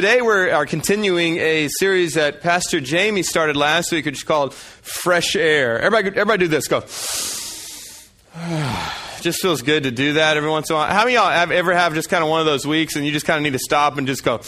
[0.00, 4.54] Today we are continuing a series that Pastor Jamie started last week, which is called
[4.54, 5.78] Fresh Air.
[5.78, 6.68] Everybody, everybody do this.
[6.68, 6.80] Go.
[9.20, 10.90] just feels good to do that every once in a while.
[10.90, 13.12] How many y'all have ever have just kind of one of those weeks and you
[13.12, 14.40] just kind of need to stop and just go,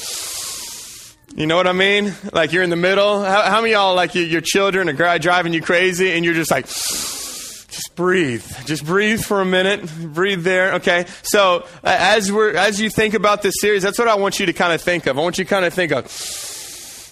[1.38, 2.14] you know what I mean?
[2.32, 3.22] Like you're in the middle.
[3.22, 6.50] How, how many y'all like your, your children are driving you crazy and you're just
[6.50, 6.66] like,
[7.72, 8.44] just breathe.
[8.66, 9.88] Just breathe for a minute.
[10.12, 10.74] Breathe there.
[10.74, 11.06] Okay.
[11.22, 14.46] So uh, as we're as you think about this series, that's what I want you
[14.46, 15.18] to kind of think of.
[15.18, 16.06] I want you to kind of think of.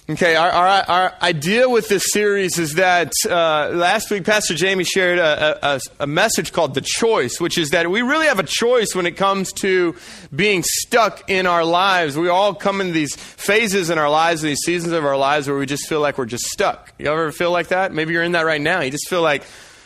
[0.09, 4.83] Okay, our, our, our idea with this series is that uh, last week Pastor Jamie
[4.83, 8.43] shared a, a, a, message called The Choice, which is that we really have a
[8.43, 9.95] choice when it comes to
[10.35, 12.17] being stuck in our lives.
[12.17, 15.57] We all come in these phases in our lives, these seasons of our lives where
[15.57, 16.91] we just feel like we're just stuck.
[16.97, 17.93] You ever feel like that?
[17.93, 18.81] Maybe you're in that right now.
[18.81, 19.43] You just feel like,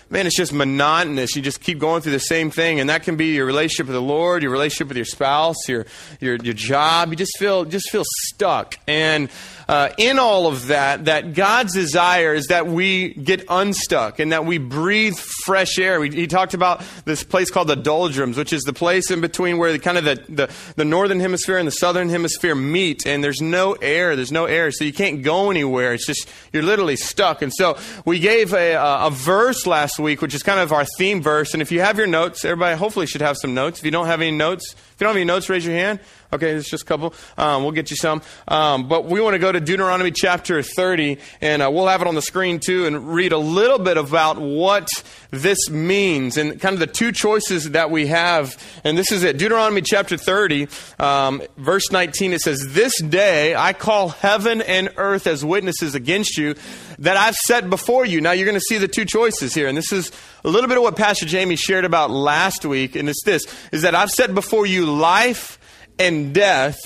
[0.10, 1.36] man, it's just monotonous.
[1.36, 3.96] You just keep going through the same thing, and that can be your relationship with
[3.96, 5.86] the Lord, your relationship with your spouse, your
[6.20, 7.10] your your job.
[7.10, 9.30] You just feel just feel stuck, and
[9.68, 14.46] uh, in all of that, that God's desire is that we get unstuck and that
[14.46, 16.00] we breathe fresh air.
[16.00, 19.58] We, he talked about this place called the doldrums, which is the place in between
[19.58, 23.24] where the, kind of the, the, the northern hemisphere and the southern hemisphere meet, and
[23.24, 24.16] there's no air.
[24.16, 25.94] There's no air, so you can't go anywhere.
[25.94, 27.42] It's just you're literally stuck.
[27.42, 31.22] And so we gave a, a, verse last week, which is kind of our theme
[31.22, 31.54] verse.
[31.54, 33.80] And if you have your notes, everybody hopefully should have some notes.
[33.80, 36.00] If you don't have any notes, if you don't have any notes, raise your hand.
[36.32, 37.14] Okay, it's just a couple.
[37.38, 38.22] Um, we'll get you some.
[38.48, 42.08] Um, but we want to go to Deuteronomy chapter 30, and uh, we'll have it
[42.08, 44.88] on the screen too, and read a little bit about what
[45.32, 48.58] this means and kind of the two choices that we have.
[48.86, 52.32] And this is it Deuteronomy chapter 30, um, verse 19.
[52.32, 56.56] It says, This day I call heaven and earth as witnesses against you
[57.00, 58.22] that I've set before you.
[58.22, 59.68] Now you're going to see the two choices here.
[59.68, 60.14] And this is
[60.46, 62.96] a little bit of what Pastor Jamie shared about last week.
[62.96, 65.60] And it's this is that I've set before you life
[65.98, 66.78] and death,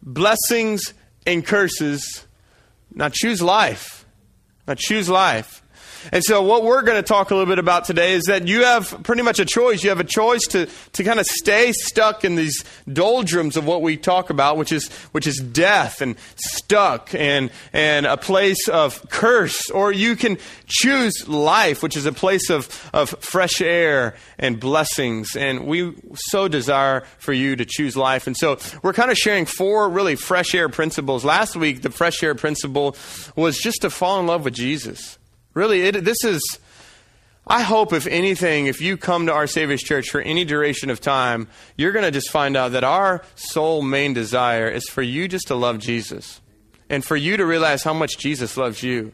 [0.00, 0.94] blessings
[1.26, 2.26] and curses.
[2.94, 4.06] Now choose life.
[4.68, 5.61] Now choose life.
[6.10, 8.64] And so, what we're going to talk a little bit about today is that you
[8.64, 9.84] have pretty much a choice.
[9.84, 13.82] You have a choice to, to kind of stay stuck in these doldrums of what
[13.82, 19.08] we talk about, which is, which is death and stuck and, and a place of
[19.10, 19.70] curse.
[19.70, 25.36] Or you can choose life, which is a place of, of fresh air and blessings.
[25.36, 28.26] And we so desire for you to choose life.
[28.26, 31.24] And so, we're kind of sharing four really fresh air principles.
[31.24, 32.96] Last week, the fresh air principle
[33.36, 35.18] was just to fall in love with Jesus.
[35.54, 36.58] Really, it, this is,
[37.46, 41.00] I hope, if anything, if you come to our Savior's Church for any duration of
[41.00, 45.28] time, you're going to just find out that our sole main desire is for you
[45.28, 46.40] just to love Jesus
[46.88, 49.12] and for you to realize how much Jesus loves you.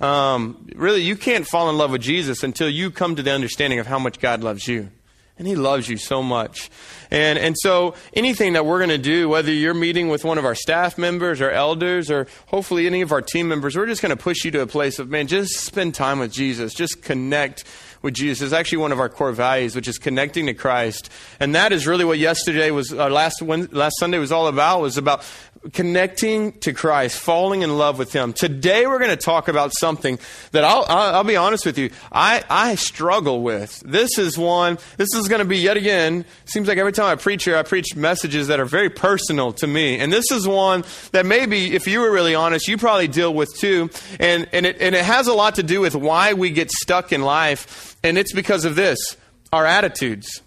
[0.00, 3.78] Um, really, you can't fall in love with Jesus until you come to the understanding
[3.78, 4.90] of how much God loves you.
[5.36, 6.70] And he loves you so much.
[7.10, 10.44] And, and so anything that we're going to do, whether you're meeting with one of
[10.44, 14.16] our staff members or elders or hopefully any of our team members, we're just going
[14.16, 16.72] to push you to a place of, man, just spend time with Jesus.
[16.72, 17.64] Just connect
[18.00, 18.44] with Jesus.
[18.44, 21.10] It's actually one of our core values, which is connecting to Christ.
[21.40, 24.98] And that is really what yesterday was, uh, last, last Sunday was all about, was
[24.98, 25.24] about
[25.72, 28.32] connecting to Christ, falling in love with Him.
[28.32, 30.18] Today we're going to talk about something
[30.52, 33.80] that I'll, I'll, be honest with you, I, I struggle with.
[33.80, 37.14] This is one, this is going to be yet again, seems like every time I
[37.14, 39.98] preach here, I preach messages that are very personal to me.
[39.98, 43.56] And this is one that maybe, if you were really honest, you probably deal with
[43.56, 43.90] too.
[44.20, 47.12] And, and, it, and it has a lot to do with why we get stuck
[47.12, 47.96] in life.
[48.02, 49.16] And it's because of this
[49.52, 50.42] our attitudes.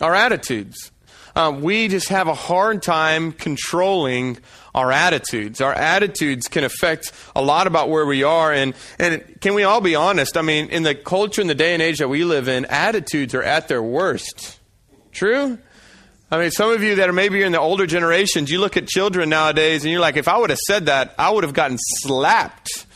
[0.00, 0.90] Our attitudes
[1.36, 4.38] um, we just have a hard time controlling
[4.74, 5.60] our attitudes.
[5.60, 8.52] Our attitudes can affect a lot about where we are.
[8.52, 10.36] And, and can we all be honest?
[10.36, 13.34] I mean, in the culture and the day and age that we live in, attitudes
[13.34, 14.58] are at their worst.
[15.12, 15.58] True?
[16.30, 18.88] I mean, some of you that are maybe in the older generations, you look at
[18.88, 21.78] children nowadays and you're like, if I would have said that, I would have gotten
[21.78, 22.86] slapped.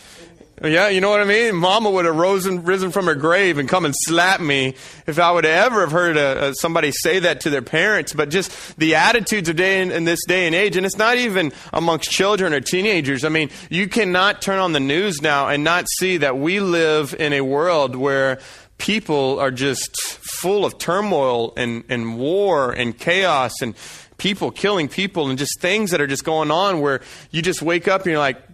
[0.62, 1.54] Yeah, you know what I mean?
[1.54, 4.74] Mama would have risen, risen from her grave and come and slap me
[5.06, 8.12] if I would ever have heard a, a, somebody say that to their parents.
[8.12, 11.16] But just the attitudes of day in, in, this day and age, and it's not
[11.16, 13.24] even amongst children or teenagers.
[13.24, 17.14] I mean, you cannot turn on the news now and not see that we live
[17.16, 18.40] in a world where
[18.78, 19.96] people are just
[20.40, 23.74] full of turmoil and, and war and chaos and
[24.18, 27.00] people killing people and just things that are just going on where
[27.30, 28.47] you just wake up and you're like,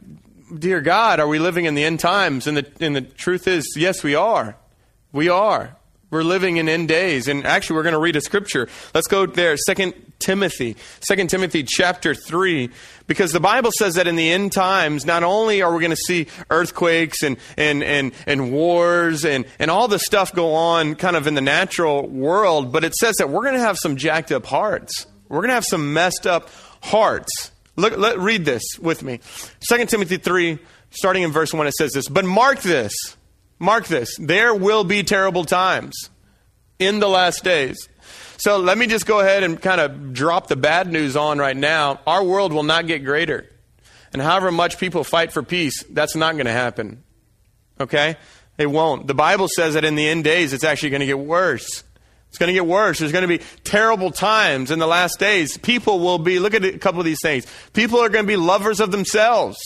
[0.59, 2.47] dear God, are we living in the end times?
[2.47, 4.57] And the, and the truth is, yes, we are.
[5.13, 5.77] We are.
[6.11, 7.29] We're living in end days.
[7.29, 8.69] And actually, we're going to read a scripture.
[8.95, 10.77] Let's go there, Second Timothy.
[11.01, 12.71] Second Timothy chapter 3.
[13.07, 15.97] Because the Bible says that in the end times, not only are we going to
[15.97, 21.17] see earthquakes and, and, and, and wars and, and all this stuff go on kind
[21.17, 24.31] of in the natural world, but it says that we're going to have some jacked
[24.31, 25.07] up hearts.
[25.29, 26.49] We're going to have some messed up
[26.81, 27.51] hearts.
[27.77, 29.21] Look, let, read this with me.
[29.69, 30.59] 2 Timothy 3,
[30.91, 32.95] starting in verse 1, it says this But mark this,
[33.59, 36.11] mark this, there will be terrible times
[36.79, 37.89] in the last days.
[38.37, 41.57] So let me just go ahead and kind of drop the bad news on right
[41.57, 42.01] now.
[42.07, 43.49] Our world will not get greater.
[44.13, 47.03] And however much people fight for peace, that's not going to happen.
[47.81, 48.17] Okay?
[48.59, 49.07] It won't.
[49.07, 51.83] The Bible says that in the end days, it's actually going to get worse.
[52.35, 52.99] It's going to get worse.
[52.99, 55.57] There's going to be terrible times in the last days.
[55.57, 57.47] People will be, look at a couple of these things.
[57.75, 59.57] People are going to be lovers of themselves.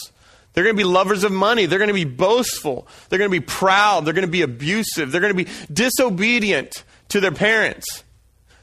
[0.52, 1.64] They're going to be lovers of money.
[1.64, 2.86] They're going to be boastful.
[3.08, 4.04] They're going to be proud.
[4.04, 5.10] They're going to be abusive.
[5.10, 8.04] They're going to be disobedient to their parents.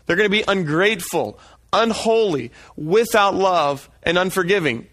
[0.06, 1.40] They're going to be ungrateful,
[1.74, 4.86] unholy, without love, and unforgiving.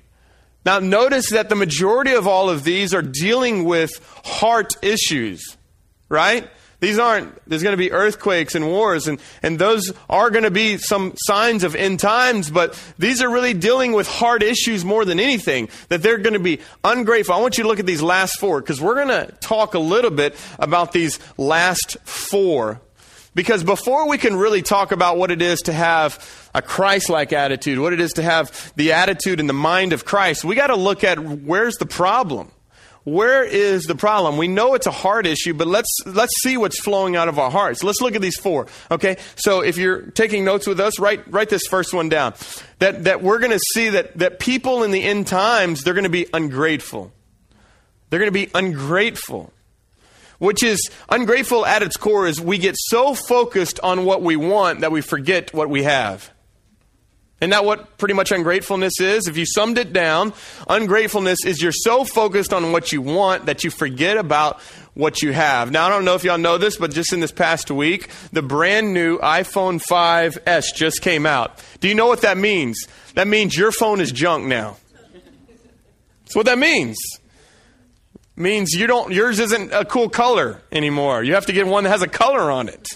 [0.64, 3.90] Now, notice that the majority of all of these are dealing with
[4.24, 5.58] heart issues,
[6.08, 6.48] right?
[6.82, 10.50] These aren't, there's going to be earthquakes and wars, and, and those are going to
[10.50, 15.04] be some signs of end times, but these are really dealing with hard issues more
[15.04, 17.36] than anything, that they're going to be ungrateful.
[17.36, 19.78] I want you to look at these last four, because we're going to talk a
[19.78, 22.80] little bit about these last four.
[23.32, 27.32] Because before we can really talk about what it is to have a Christ like
[27.32, 30.66] attitude, what it is to have the attitude and the mind of Christ, we got
[30.66, 32.50] to look at where's the problem
[33.04, 34.36] where is the problem?
[34.36, 37.50] We know it's a heart issue, but let's let's see what's flowing out of our
[37.50, 37.82] hearts.
[37.82, 38.68] Let's look at these four.
[38.90, 39.16] Okay?
[39.34, 42.34] So if you're taking notes with us, write write this first one down.
[42.78, 46.04] That that we're going to see that that people in the end times, they're going
[46.04, 47.12] to be ungrateful.
[48.10, 49.52] They're going to be ungrateful.
[50.38, 54.80] Which is ungrateful at its core is we get so focused on what we want
[54.80, 56.32] that we forget what we have.
[57.42, 59.26] Isn't that what pretty much ungratefulness is?
[59.26, 60.32] If you summed it down,
[60.68, 64.60] ungratefulness is you're so focused on what you want that you forget about
[64.94, 65.72] what you have.
[65.72, 68.42] Now, I don't know if y'all know this, but just in this past week, the
[68.42, 71.60] brand new iPhone 5S just came out.
[71.80, 72.86] Do you know what that means?
[73.14, 74.76] That means your phone is junk now.
[76.22, 76.96] That's what that means.
[78.36, 81.24] Means you don't, yours isn't a cool color anymore.
[81.24, 82.86] You have to get one that has a color on it.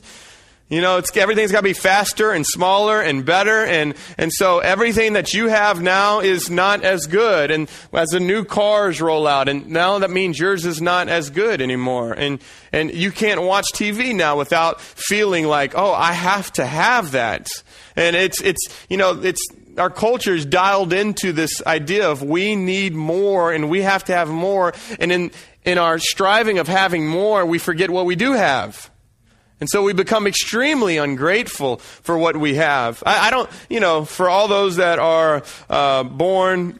[0.69, 3.65] You know, it's, everything's got to be faster and smaller and better.
[3.65, 7.53] And, and so everything that you have now is not as good.
[7.53, 11.31] And as the new cars roll out, and now that means yours is not as
[11.31, 12.15] good anymore.
[12.15, 12.41] And,
[12.73, 17.47] and you can't watch TV now without feeling like, oh, I have to have that.
[17.95, 19.47] And it's, it's, you know, it's,
[19.79, 24.15] our culture is dialed into this idea of we need more and we have to
[24.15, 24.75] have more.
[24.99, 25.31] And in,
[25.65, 28.91] in our striving of having more, we forget what we do have.
[29.61, 33.03] And so we become extremely ungrateful for what we have.
[33.07, 36.79] I, I don't, you know, for all those that are uh, born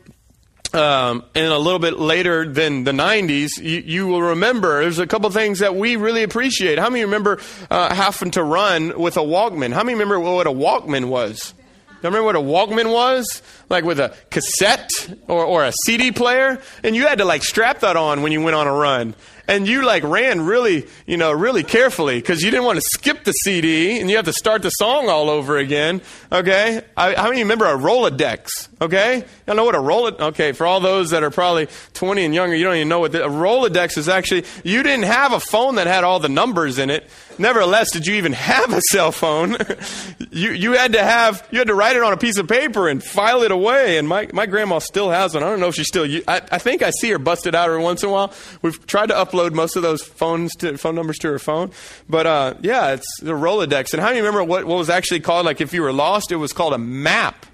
[0.75, 5.31] um, a little bit later than the 90s, you, you, will remember there's a couple
[5.31, 6.79] things that we really appreciate.
[6.79, 7.39] How many remember
[7.71, 9.73] uh, having to run with a Walkman?
[9.73, 11.53] How many remember what a Walkman was?
[11.53, 13.43] Do You remember what a Walkman was?
[13.71, 14.91] Like with a cassette
[15.29, 16.61] or, or a CD player?
[16.83, 19.15] And you had to like strap that on when you went on a run
[19.49, 23.25] and you like ran really, you know, really carefully because you didn't want to skip
[23.25, 26.01] the CD and you have to start the song all over again.
[26.31, 28.69] Okay, I, how many remember a Rolodex?
[28.81, 30.21] Okay, you know what a Rolodex?
[30.21, 33.13] Okay, for all those that are probably 20 and younger, you don't even know what
[33.13, 34.09] the, a Rolodex is.
[34.09, 37.09] Actually, you didn't have a phone that had all the numbers in it.
[37.39, 39.57] Nevertheless, did you even have a cell phone?
[40.31, 42.89] you you had to have you had to write it on a piece of paper
[42.89, 43.99] and file it away.
[43.99, 45.43] And my my grandma still has one.
[45.43, 46.07] I don't know if she still.
[46.27, 48.33] I, I think I see her busted out every once in a while.
[48.63, 51.71] We've tried to upload most of those phones to phone numbers to her phone.
[52.09, 53.93] But uh, yeah, it's the Rolodex.
[53.93, 55.47] And how do you remember what, what was actually called?
[55.47, 57.47] Like if you were lost, it was called a map,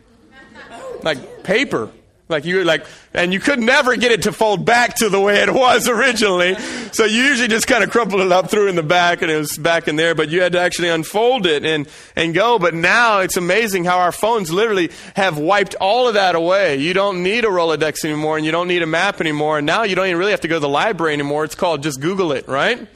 [1.02, 1.90] like paper.
[2.32, 2.84] Like you like,
[3.14, 6.56] and you could never get it to fold back to the way it was originally.
[6.90, 9.36] So you usually just kind of crumpled it up, it in the back, and it
[9.36, 10.14] was back in there.
[10.16, 12.58] But you had to actually unfold it and and go.
[12.58, 16.78] But now it's amazing how our phones literally have wiped all of that away.
[16.78, 19.58] You don't need a Rolodex anymore, and you don't need a map anymore.
[19.58, 21.44] And now you don't even really have to go to the library anymore.
[21.44, 22.88] It's called just Google it, right?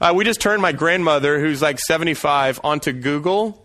[0.00, 3.64] Uh, we just turned my grandmother, who's like 75, onto Google.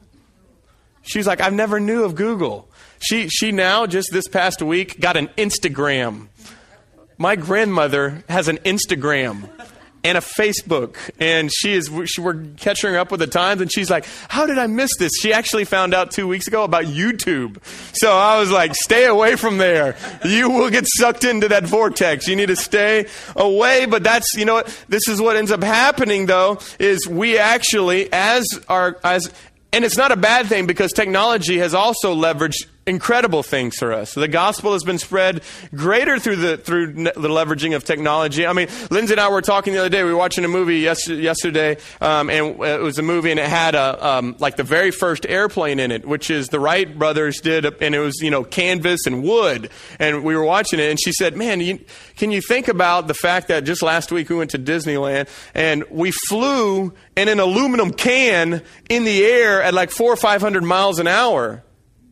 [1.01, 2.69] She's like, I've never knew of Google.
[3.01, 6.27] She, she now, just this past week, got an Instagram.
[7.17, 9.49] My grandmother has an Instagram
[10.03, 13.89] and a Facebook, and she is she, we're catching up with the times, and she's
[13.89, 17.63] like, "How did I miss this?" She actually found out two weeks ago about YouTube,
[17.93, 19.95] so I was like, "Stay away from there.
[20.25, 22.27] You will get sucked into that vortex.
[22.27, 23.05] You need to stay
[23.35, 27.37] away." But that's you know what this is what ends up happening though is we
[27.37, 29.31] actually as our as
[29.73, 34.13] and it's not a bad thing because technology has also leveraged incredible things for us.
[34.13, 38.45] The gospel has been spread greater through the through the leveraging of technology.
[38.45, 40.03] I mean, Lindsay and I were talking the other day.
[40.03, 43.75] We were watching a movie yesterday, um, and it was a movie, and it had
[43.75, 47.65] a um, like the very first airplane in it, which is the Wright brothers did,
[47.65, 49.69] and it was you know canvas and wood.
[49.99, 51.79] And we were watching it, and she said, "Man, you,
[52.15, 55.83] can you think about the fact that just last week we went to Disneyland and
[55.91, 60.63] we flew in an aluminum can in the air at like four or five hundred
[60.63, 61.63] miles an hour,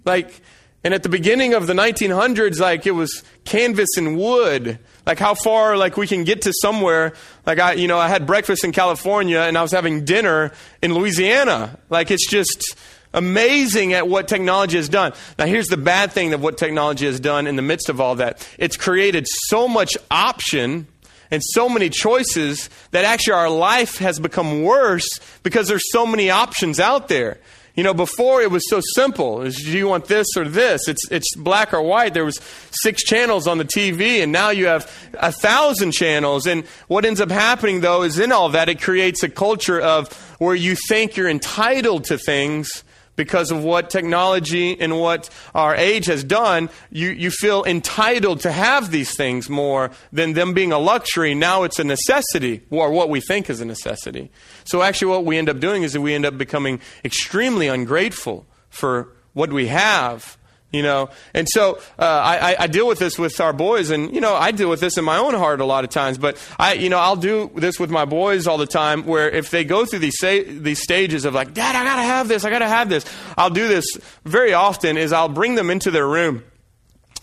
[0.05, 0.41] like."
[0.83, 4.79] And at the beginning of the 1900s, like it was canvas and wood.
[5.05, 7.13] Like how far, like we can get to somewhere.
[7.45, 10.93] Like I, you know, I had breakfast in California and I was having dinner in
[10.93, 11.77] Louisiana.
[11.89, 12.77] Like it's just
[13.13, 15.13] amazing at what technology has done.
[15.37, 18.15] Now here's the bad thing of what technology has done in the midst of all
[18.15, 18.47] that.
[18.57, 20.87] It's created so much option
[21.31, 25.07] and so many choices that actually our life has become worse
[25.43, 27.39] because there's so many options out there.
[27.79, 29.37] You know, before it was so simple.
[29.37, 30.89] Was, do you want this or this?
[30.89, 32.13] It's, it's black or white.
[32.13, 32.37] There was
[32.71, 36.45] six channels on the TV, and now you have a thousand channels.
[36.45, 40.11] And what ends up happening, though, is in all that, it creates a culture of
[40.39, 42.83] where you think you're entitled to things
[43.19, 48.49] because of what technology and what our age has done, you, you feel entitled to
[48.49, 51.35] have these things more than them being a luxury.
[51.35, 54.31] Now it's a necessity, or what we think is a necessity.
[54.63, 58.47] So actually, what we end up doing is that we end up becoming extremely ungrateful
[58.69, 60.37] for what we have
[60.71, 61.09] you know?
[61.33, 64.51] And so uh, I, I, deal with this with our boys and you know i
[64.51, 66.97] deal with this in my own heart a lot of times but i you know
[66.97, 70.17] i'll do this with my boys all the time where if they go through these
[70.17, 73.05] sa- these stages of like dad i gotta have this i gotta have this
[73.37, 73.85] i'll do this
[74.23, 76.43] very often is i'll bring them into their room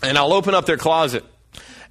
[0.02, 1.24] and i'll open up their closet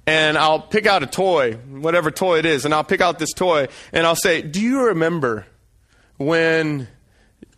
[0.06, 3.32] and i'll pick out a toy whatever toy it is and i'll pick out this
[3.32, 5.46] toy and i'll say do you remember
[6.18, 6.88] when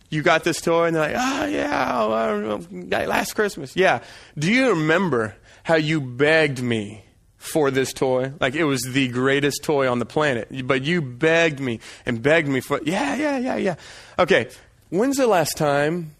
[0.09, 0.85] you got this toy?
[0.85, 3.75] And they're like, oh, yeah, last Christmas.
[3.75, 4.01] Yeah.
[4.37, 7.03] Do you remember how you begged me
[7.37, 8.33] for this toy?
[8.39, 10.49] Like it was the greatest toy on the planet.
[10.65, 13.75] But you begged me and begged me for, yeah, yeah, yeah, yeah.
[14.17, 14.49] Okay.
[14.89, 16.15] When's the last time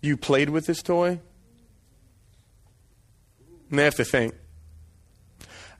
[0.00, 1.18] you played with this toy?
[3.70, 4.34] And they have to think.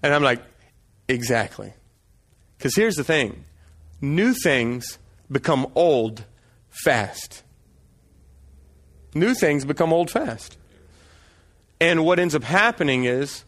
[0.02, 0.42] And I'm like,
[1.08, 1.72] exactly.
[2.58, 3.44] Because here's the thing
[4.00, 4.98] new things
[5.30, 6.24] become old
[6.70, 7.42] fast.
[9.14, 10.56] New things become old fast.
[11.80, 13.44] And what ends up happening is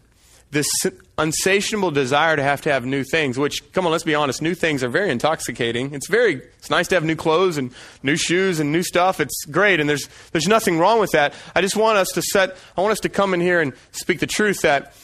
[0.51, 0.69] this
[1.17, 4.55] unsatiable desire to have to have new things, which, come on, let's be honest, new
[4.55, 5.95] things are very intoxicating.
[5.95, 9.19] It's very, it's nice to have new clothes and new shoes and new stuff.
[9.19, 11.33] It's great, and there's, there's nothing wrong with that.
[11.55, 14.21] I just want us to set, I want us to come in here and speak
[14.21, 14.95] the truth that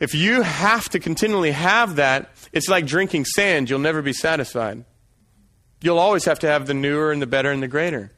[0.00, 3.70] if you have to continually have that, it's like drinking sand.
[3.70, 4.84] You'll never be satisfied.
[5.82, 8.12] You'll always have to have the newer and the better and the greater.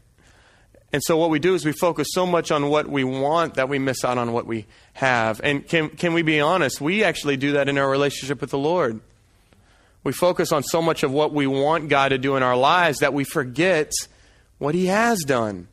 [0.93, 3.69] And so what we do is we focus so much on what we want that
[3.69, 5.41] we miss out on what we have.
[5.43, 6.81] And can, can we be honest?
[6.81, 9.01] We actually do that in our relationship with the Lord.
[10.05, 13.01] We focus on so much of what we want God to do in our lives
[13.01, 13.91] that we forget
[14.59, 15.67] what He has done.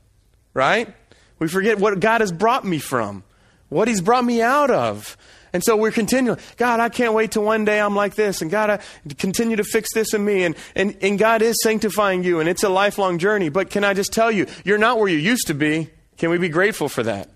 [0.56, 0.92] Right?
[1.38, 3.24] We forget what God has brought me from,
[3.70, 5.18] what He's brought me out of.
[5.54, 6.38] And so we're continuing.
[6.58, 8.42] God, I can't wait till one day I'm like this.
[8.42, 8.80] And God, I
[9.16, 10.44] continue to fix this in me.
[10.44, 12.40] And, and, and God is sanctifying you.
[12.40, 13.50] And it's a lifelong journey.
[13.50, 15.90] But can I just tell you, you're not where you used to be.
[16.18, 17.30] Can we be grateful for that?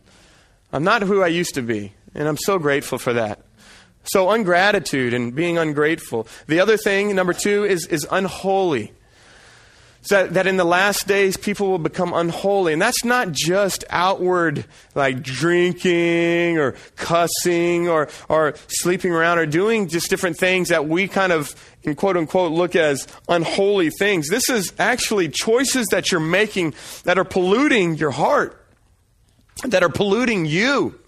[0.71, 1.93] I'm not who I used to be.
[2.13, 3.41] And I'm so grateful for that.
[4.05, 6.27] So ungratitude and being ungrateful.
[6.47, 8.93] The other thing, number two, is, is unholy
[10.09, 12.73] that, that in the last days people will become unholy.
[12.73, 19.87] And that's not just outward, like drinking or cussing or, or sleeping around or doing
[19.87, 24.29] just different things that we kind of, in quote unquote, look as unholy things.
[24.29, 28.63] This is actually choices that you're making that are polluting your heart,
[29.63, 30.99] that are polluting you.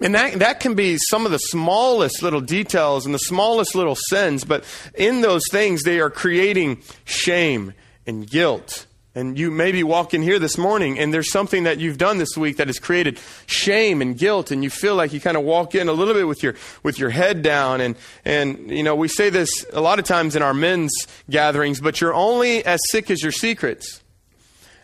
[0.00, 3.96] And that, that can be some of the smallest little details and the smallest little
[3.96, 4.64] sins, but
[4.94, 7.74] in those things, they are creating shame
[8.08, 8.86] and guilt.
[9.14, 12.36] And you maybe walk in here this morning and there's something that you've done this
[12.36, 15.74] week that has created shame and guilt and you feel like you kind of walk
[15.74, 19.08] in a little bit with your with your head down and and you know we
[19.08, 20.92] say this a lot of times in our men's
[21.28, 24.02] gatherings but you're only as sick as your secrets.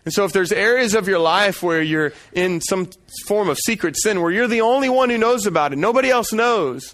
[0.03, 2.89] And so if there's areas of your life where you're in some
[3.25, 6.31] form of secret sin where you're the only one who knows about it, nobody else
[6.31, 6.93] knows,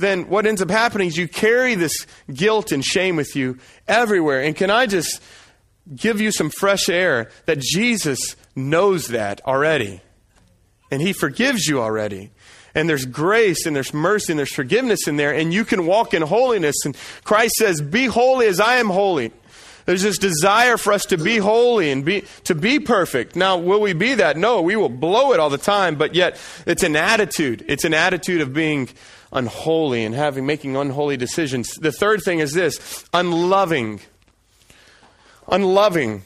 [0.00, 4.42] then what ends up happening is you carry this guilt and shame with you everywhere.
[4.42, 5.22] And can I just
[5.94, 10.00] give you some fresh air that Jesus knows that already.
[10.90, 12.30] And He forgives you already.
[12.74, 15.34] And there's grace and there's mercy and there's forgiveness in there.
[15.34, 16.76] And you can walk in holiness.
[16.84, 19.32] And Christ says, Be holy as I am holy.
[19.86, 23.34] There's this desire for us to be holy and be, to be perfect.
[23.34, 24.36] Now, will we be that?
[24.36, 27.64] No, we will blow it all the time, but yet it's an attitude.
[27.66, 28.88] It's an attitude of being
[29.32, 31.74] unholy and having, making unholy decisions.
[31.74, 34.00] The third thing is this unloving.
[35.50, 36.22] Unloving.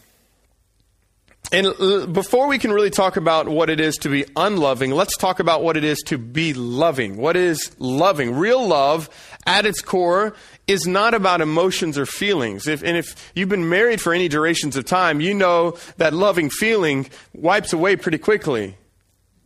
[1.53, 5.39] And before we can really talk about what it is to be unloving, let's talk
[5.39, 7.17] about what it is to be loving.
[7.17, 8.35] What is loving?
[8.35, 9.09] Real love,
[9.47, 10.35] at its core,
[10.67, 12.67] is not about emotions or feelings.
[12.67, 16.51] If, and if you've been married for any durations of time, you know that loving
[16.51, 18.77] feeling wipes away pretty quickly.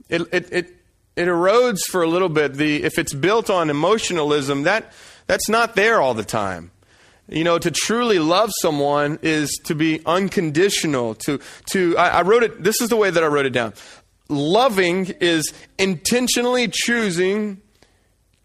[0.09, 0.77] It, it, it,
[1.17, 2.55] it erodes for a little bit.
[2.55, 4.93] The, if it's built on emotionalism, that,
[5.27, 6.71] that's not there all the time.
[7.31, 11.15] You know, to truly love someone is to be unconditional.
[11.17, 11.39] To,
[11.71, 13.75] to I, I wrote it, this is the way that I wrote it down.
[14.31, 17.61] Loving is intentionally choosing,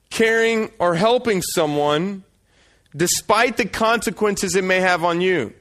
[0.09, 2.23] caring, or helping someone
[2.95, 5.53] despite the consequences it may have on you.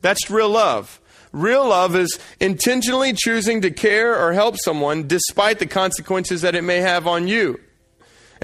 [0.00, 1.00] That's real love.
[1.32, 6.62] Real love is intentionally choosing to care or help someone despite the consequences that it
[6.62, 7.58] may have on you.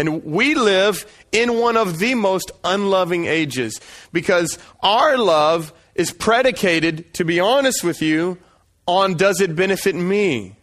[0.00, 3.78] And we live in one of the most unloving ages
[4.12, 8.38] because our love is predicated, to be honest with you,
[8.86, 10.56] on does it benefit me?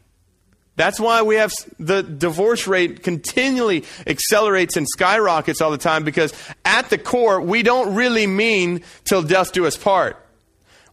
[0.76, 6.34] That's why we have the divorce rate continually accelerates and skyrockets all the time because
[6.66, 10.18] at the core, we don't really mean till death do us part.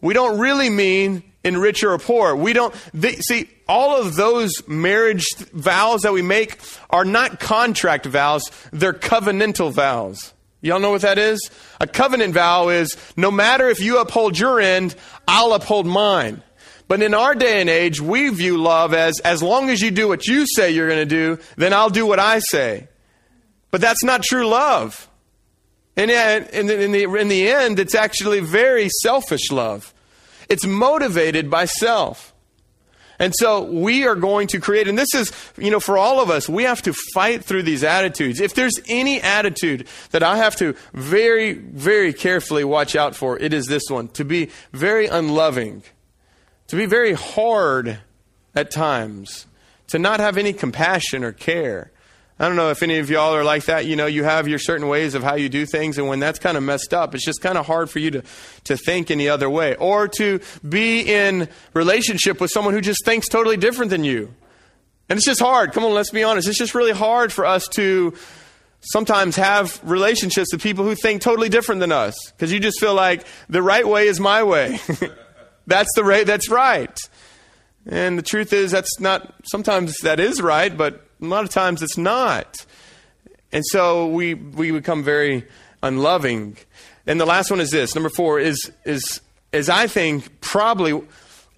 [0.03, 2.37] We don't really mean in rich or poor.
[2.37, 2.75] We don't,
[3.21, 6.59] see, all of those marriage vows that we make
[6.91, 10.33] are not contract vows, they're covenantal vows.
[10.61, 11.51] Y'all know what that is?
[11.81, 14.95] A covenant vow is no matter if you uphold your end,
[15.29, 16.43] I'll uphold mine.
[16.89, 20.09] But in our day and age, we view love as as long as you do
[20.09, 22.89] what you say you're going to do, then I'll do what I say.
[23.71, 25.09] But that's not true love.
[25.97, 29.95] And in the, in the, in the end, it's actually very selfish love.
[30.49, 32.34] It's motivated by self.
[33.19, 36.31] And so we are going to create, and this is, you know, for all of
[36.31, 38.41] us, we have to fight through these attitudes.
[38.41, 43.53] If there's any attitude that I have to very, very carefully watch out for, it
[43.53, 45.83] is this one to be very unloving,
[46.69, 47.99] to be very hard
[48.55, 49.47] at times,
[49.89, 51.93] to not have any compassion or care.
[52.39, 53.87] I don't know if any of y'all are like that.
[53.87, 56.41] You know, you have your certain ways of how you do things, and when that's
[56.41, 58.23] kind of messed up, it's just kind of hard for you to,
[58.65, 59.77] to think any other way.
[59.77, 64.35] Or to be in relationship with someone who just thinks totally different than you.
[65.09, 65.73] And it's just hard.
[65.73, 66.49] Come on, let's be honest.
[66.49, 68.15] It's just really hard for us to
[68.81, 72.15] sometimes have relationships with people who think totally different than us.
[72.33, 74.81] Because you just feel like the right way is my way.
[75.69, 76.27] that's the right.
[76.27, 76.99] that's right.
[77.87, 81.83] And the truth is, that's not, sometimes that is right, but a lot of times
[81.83, 82.65] it's not.
[83.53, 85.47] And so we, we become very
[85.83, 86.57] unloving.
[87.07, 87.95] And the last one is this.
[87.95, 89.21] Number four is, is,
[89.53, 91.01] is I think, probably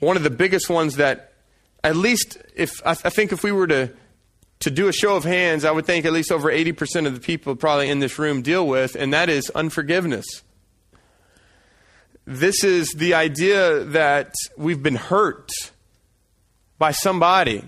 [0.01, 1.33] one of the biggest ones that,
[1.83, 3.93] at least, if I, I think if we were to,
[4.61, 7.21] to do a show of hands, I would think at least over 80% of the
[7.21, 10.27] people probably in this room deal with, and that is unforgiveness.
[12.27, 15.51] This is the idea that we've been hurt
[16.79, 17.63] by somebody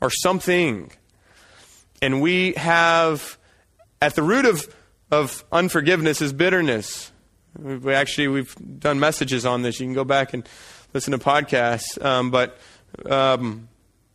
[0.00, 0.90] or something.
[2.00, 3.38] And we have,
[4.00, 4.74] at the root of,
[5.10, 7.10] of unforgiveness is bitterness.
[7.58, 9.80] We actually, we've done messages on this.
[9.80, 10.48] You can go back and
[10.94, 12.02] listen to podcasts.
[12.04, 12.58] Um, but
[13.06, 13.68] um,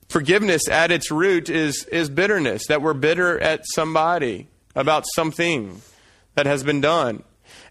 [0.10, 5.82] forgiveness at its root is, is bitterness, that we're bitter at somebody about something
[6.36, 7.24] that has been done.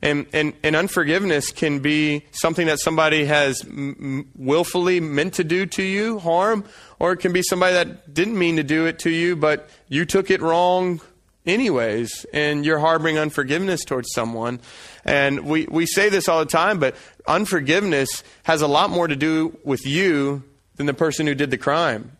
[0.03, 5.65] And, and, and unforgiveness can be something that somebody has m- willfully meant to do
[5.67, 6.65] to you, harm,
[6.99, 10.05] or it can be somebody that didn't mean to do it to you, but you
[10.05, 11.01] took it wrong
[11.47, 14.61] anyways, and you're harboring unforgiveness towards someone.
[15.05, 19.17] And we, we say this all the time, but unforgiveness has a lot more to
[19.17, 20.43] do with you
[20.77, 22.17] than the person who did the crime.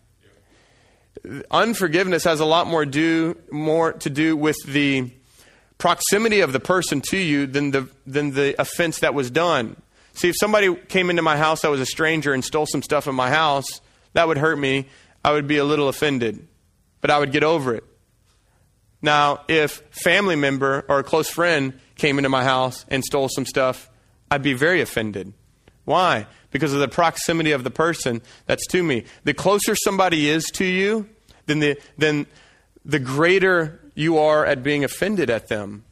[1.51, 5.11] Unforgiveness has a lot more do more to do with the
[5.83, 9.75] proximity of the person to you than the, than the offense that was done.
[10.13, 13.09] See, if somebody came into my house that was a stranger and stole some stuff
[13.09, 13.81] in my house,
[14.13, 14.87] that would hurt me.
[15.25, 16.47] I would be a little offended,
[17.01, 17.83] but I would get over it.
[19.03, 23.45] Now, if family member or a close friend came into my house and stole some
[23.45, 23.91] stuff,
[24.31, 25.33] I'd be very offended.
[25.85, 26.29] Why?
[26.53, 29.03] Because of the proximity of the person that's to me.
[29.25, 31.09] The closer somebody is to you,
[31.47, 32.27] then the, then
[32.85, 35.85] the greater you are at being offended at them.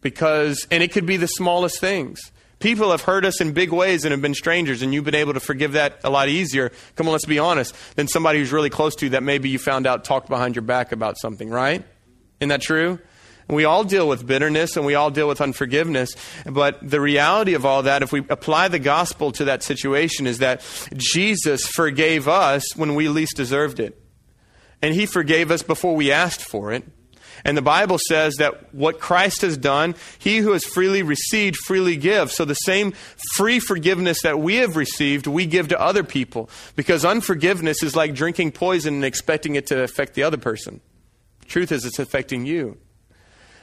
[0.00, 2.32] Because, and it could be the smallest things.
[2.60, 5.34] People have hurt us in big ways and have been strangers, and you've been able
[5.34, 6.72] to forgive that a lot easier.
[6.96, 9.58] Come on, let's be honest, than somebody who's really close to you that maybe you
[9.58, 11.84] found out talked behind your back about something, right?
[12.40, 12.98] Isn't that true?
[13.48, 16.14] We all deal with bitterness and we all deal with unforgiveness.
[16.44, 20.38] But the reality of all that, if we apply the gospel to that situation, is
[20.38, 20.62] that
[20.94, 23.98] Jesus forgave us when we least deserved it.
[24.82, 26.84] And he forgave us before we asked for it.
[27.44, 31.96] And the Bible says that what Christ has done, he who has freely received, freely
[31.96, 32.34] gives.
[32.34, 32.92] So the same
[33.36, 36.50] free forgiveness that we have received, we give to other people.
[36.76, 40.80] Because unforgiveness is like drinking poison and expecting it to affect the other person.
[41.46, 42.78] truth is, it's affecting you.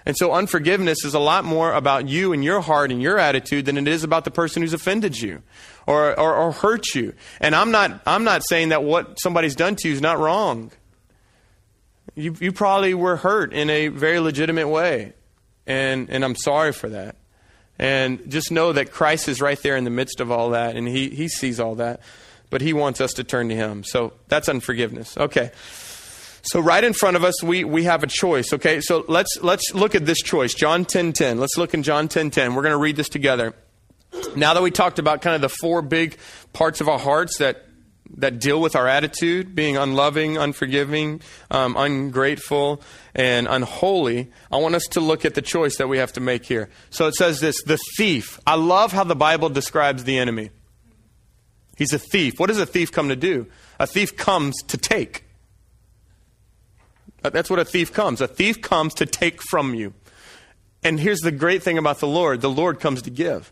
[0.06, 3.66] And so unforgiveness is a lot more about you and your heart and your attitude
[3.66, 5.42] than it is about the person who's offended you
[5.88, 7.14] or, or, or hurt you.
[7.40, 10.72] And I'm not, I'm not saying that what somebody's done to you is not wrong.
[12.15, 15.13] You, you probably were hurt in a very legitimate way.
[15.67, 17.17] And, and I'm sorry for that.
[17.78, 20.88] And just know that Christ is right there in the midst of all that, and
[20.88, 21.99] he, he sees all that.
[22.49, 23.84] But he wants us to turn to him.
[23.84, 25.17] So that's unforgiveness.
[25.17, 25.51] Okay.
[26.43, 28.54] So right in front of us, we, we have a choice.
[28.54, 30.54] Okay, so let's let's look at this choice.
[30.54, 31.39] John 10, 10.
[31.39, 32.54] Let's look in John 10, 10.
[32.54, 33.56] We're going to read this together.
[34.36, 36.17] Now that we talked about kind of the four big
[36.54, 37.65] parts of our hearts that
[38.18, 42.82] that deal with our attitude, being unloving, unforgiving, um, ungrateful,
[43.13, 46.46] and unholy, I want us to look at the choice that we have to make
[46.46, 46.70] here.
[46.89, 48.39] So it says this the thief.
[48.46, 50.52] I love how the Bible describes the enemy.
[51.78, 52.39] He's a thief.
[52.39, 53.48] What does a thief come to do?
[53.80, 55.26] A thief comes to take.
[57.24, 58.22] Uh, that's what a thief comes.
[58.22, 59.94] A thief comes to take from you.
[60.84, 63.52] And here's the great thing about the Lord the Lord comes to give.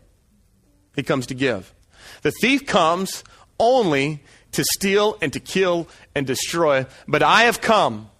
[0.94, 1.74] He comes to give.
[2.22, 3.24] The thief comes
[3.58, 4.22] only
[4.54, 8.10] to steal and to kill and destroy, but I have come.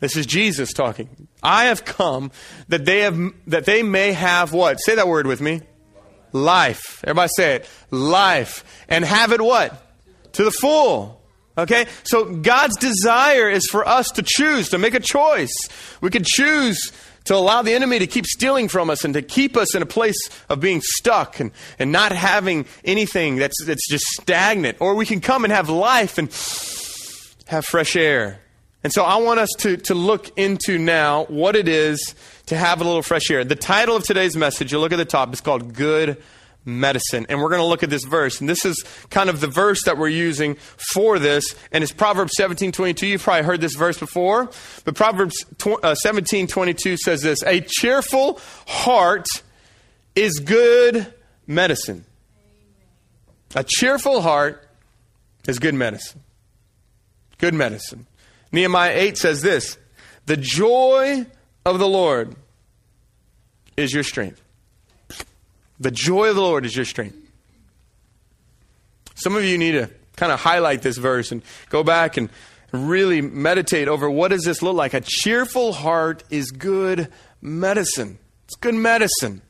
[0.00, 1.28] This is Jesus talking.
[1.42, 2.30] I have come
[2.68, 4.80] that they have that they may have what?
[4.80, 5.62] Say that word with me.
[6.32, 7.02] Life.
[7.04, 7.68] Everybody say it.
[7.90, 8.64] Life.
[8.88, 9.82] And have it what?
[10.34, 11.20] To the full.
[11.56, 11.86] Okay?
[12.04, 15.52] So God's desire is for us to choose, to make a choice.
[16.00, 16.92] We could choose
[17.24, 19.86] to allow the enemy to keep stealing from us and to keep us in a
[19.86, 24.78] place of being stuck and, and not having anything that's, that's just stagnant.
[24.80, 26.28] Or we can come and have life and
[27.46, 28.40] have fresh air.
[28.84, 32.14] And so I want us to, to look into now what it is
[32.46, 33.44] to have a little fresh air.
[33.44, 36.22] The title of today's message, you look at the top, is called Good
[36.64, 37.26] medicine.
[37.28, 38.40] And we're going to look at this verse.
[38.40, 40.56] And this is kind of the verse that we're using
[40.92, 41.54] for this.
[41.72, 43.06] And it's Proverbs 17 22.
[43.06, 44.50] You've probably heard this verse before.
[44.84, 45.44] But Proverbs
[45.82, 49.26] uh, 17 22 says this A cheerful heart
[50.14, 51.12] is good
[51.46, 52.04] medicine.
[53.54, 54.68] A cheerful heart
[55.46, 56.22] is good medicine.
[57.38, 58.06] Good medicine.
[58.52, 59.78] Nehemiah 8 says this
[60.26, 61.26] The joy
[61.64, 62.36] of the Lord
[63.76, 64.42] is your strength.
[65.80, 67.16] The joy of the Lord is your strength.
[69.14, 72.28] Some of you need to kind of highlight this verse and go back and
[72.72, 74.94] really meditate over what does this look like?
[74.94, 77.08] A cheerful heart is good
[77.40, 78.18] medicine.
[78.44, 79.42] It's good medicine.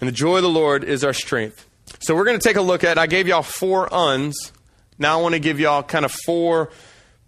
[0.00, 1.66] And the joy of the Lord is our strength.
[2.00, 4.52] So we're going to take a look at I gave y'all four uns.
[4.98, 6.70] Now I want to give y'all kind of four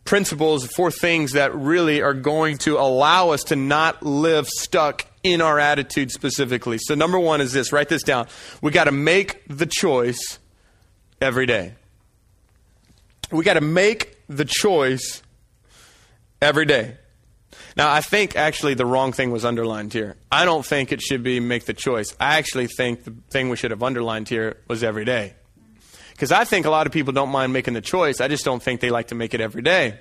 [0.08, 5.42] principles, four things that really are going to allow us to not live stuck in
[5.42, 6.78] our attitude specifically.
[6.78, 8.26] So, number one is this write this down.
[8.62, 10.38] We got to make the choice
[11.20, 11.74] every day.
[13.30, 15.22] We got to make the choice
[16.40, 16.96] every day.
[17.76, 20.16] Now, I think actually the wrong thing was underlined here.
[20.32, 22.16] I don't think it should be make the choice.
[22.18, 25.34] I actually think the thing we should have underlined here was every day.
[26.18, 28.20] Because I think a lot of people don't mind making the choice.
[28.20, 30.00] I just don't think they like to make it every day.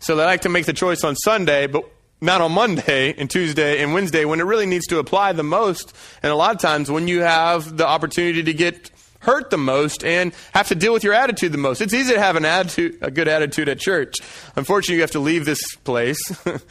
[0.00, 1.88] So they like to make the choice on Sunday, but
[2.20, 5.94] not on Monday and Tuesday and Wednesday when it really needs to apply the most.
[6.24, 8.90] And a lot of times when you have the opportunity to get
[9.22, 11.80] hurt the most and have to deal with your attitude the most.
[11.80, 14.16] It's easy to have an attitude, a good attitude at church.
[14.56, 16.20] Unfortunately, you have to leave this place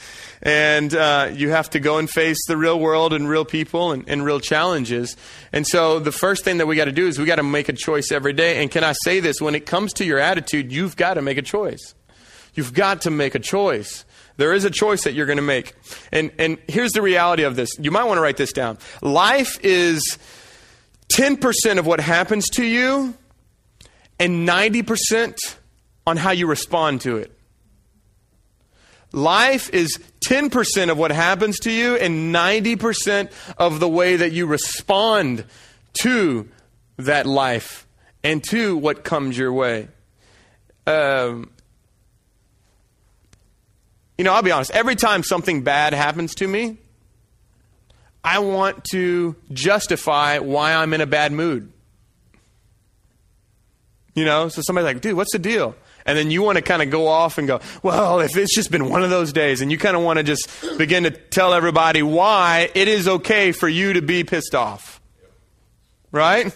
[0.41, 4.07] and uh, you have to go and face the real world and real people and,
[4.07, 5.15] and real challenges.
[5.53, 7.69] And so the first thing that we got to do is we got to make
[7.69, 8.61] a choice every day.
[8.61, 9.41] And can I say this?
[9.41, 11.95] When it comes to your attitude, you've got to make a choice.
[12.53, 14.03] You've got to make a choice.
[14.37, 15.73] There is a choice that you're going to make.
[16.11, 17.77] And, and here's the reality of this.
[17.79, 18.77] You might want to write this down.
[19.01, 20.17] Life is
[21.15, 23.13] 10% of what happens to you
[24.19, 25.55] and 90%
[26.05, 27.31] on how you respond to it.
[29.13, 34.45] Life is 10% of what happens to you and 90% of the way that you
[34.45, 35.43] respond
[36.01, 36.47] to
[36.97, 37.87] that life
[38.23, 39.89] and to what comes your way.
[40.87, 41.51] Um,
[44.17, 46.77] you know, I'll be honest, every time something bad happens to me,
[48.23, 51.71] I want to justify why I'm in a bad mood.
[54.13, 55.75] You know, so somebody's like, dude, what's the deal?
[56.05, 58.71] And then you want to kind of go off and go, well, if it's just
[58.71, 61.53] been one of those days, and you kind of want to just begin to tell
[61.53, 64.99] everybody why it is okay for you to be pissed off.
[66.11, 66.55] Right?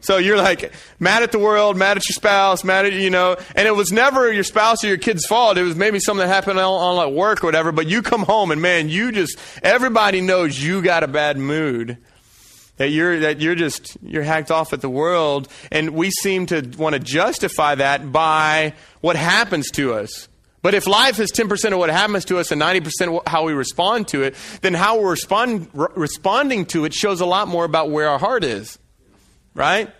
[0.00, 3.36] So you're like mad at the world, mad at your spouse, mad at, you know,
[3.56, 5.58] and it was never your spouse or your kid's fault.
[5.58, 8.22] It was maybe something that happened on, on like work or whatever, but you come
[8.22, 11.98] home and man, you just, everybody knows you got a bad mood.
[12.76, 15.48] That you're that you're just you're hacked off at the world.
[15.72, 20.28] And we seem to want to justify that by what happens to us.
[20.62, 24.08] But if life is 10% of what happens to us and 90% how we respond
[24.08, 27.90] to it then how we're respond, re- responding to it shows a lot more about
[27.90, 28.78] where our heart is
[29.58, 29.90] right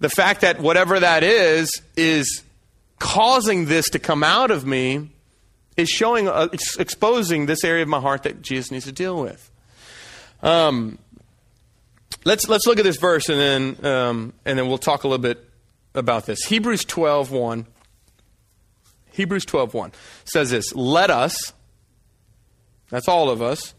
[0.00, 2.42] the fact that whatever that is is
[2.98, 5.08] causing this to come out of me
[5.76, 9.50] is showing uh, exposing this area of my heart that jesus needs to deal with
[10.42, 10.98] um,
[12.24, 15.22] Let's, let's look at this verse and then, um, and then we'll talk a little
[15.22, 15.46] bit
[15.94, 16.44] about this.
[16.44, 17.66] Hebrews 12 1.
[19.12, 19.92] Hebrews 12 1
[20.24, 21.52] says this Let us,
[22.88, 23.74] that's all of us,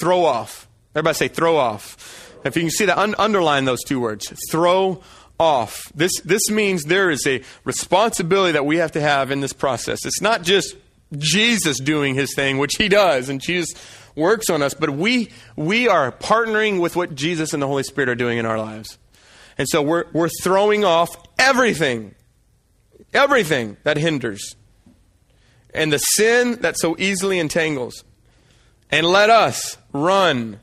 [0.00, 0.68] throw off.
[0.94, 2.31] Everybody say, throw off.
[2.44, 4.32] If you can see that, un- underline those two words.
[4.50, 5.02] Throw
[5.38, 5.90] off.
[5.94, 10.04] This, this means there is a responsibility that we have to have in this process.
[10.04, 10.76] It's not just
[11.16, 13.74] Jesus doing his thing, which he does, and Jesus
[14.14, 18.08] works on us, but we, we are partnering with what Jesus and the Holy Spirit
[18.08, 18.98] are doing in our lives.
[19.58, 22.14] And so we're, we're throwing off everything,
[23.12, 24.56] everything that hinders,
[25.74, 28.04] and the sin that so easily entangles.
[28.90, 30.60] And let us run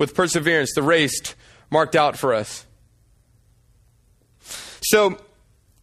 [0.00, 1.36] with perseverance the race
[1.70, 2.66] marked out for us.
[4.82, 5.20] So,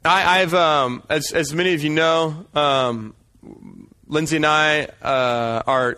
[0.03, 3.13] I, have um, as, as many of you know, um,
[4.07, 5.97] Lindsay and I uh, are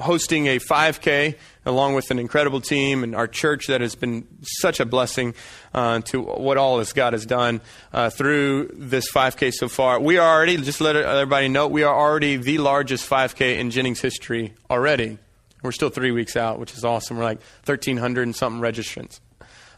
[0.00, 4.80] hosting a 5K along with an incredible team and our church that has been such
[4.80, 5.34] a blessing
[5.72, 7.60] uh, to what all this God has done
[7.92, 10.00] uh, through this 5K so far.
[10.00, 14.00] We are already, just let everybody know, we are already the largest 5K in Jennings
[14.00, 15.18] history already.
[15.62, 17.16] We're still three weeks out, which is awesome.
[17.16, 19.20] We're like 1,300 and something registrants.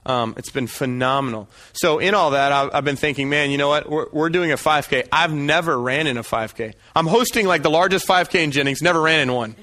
[0.04, 1.48] Um, it's been phenomenal.
[1.74, 3.88] So in all that, I've, I've, been thinking, man, you know what?
[3.88, 5.06] We're, we're doing a 5K.
[5.12, 6.74] I've never ran in a 5K.
[6.96, 8.82] I'm hosting like the largest 5K in Jennings.
[8.82, 9.54] Never ran in one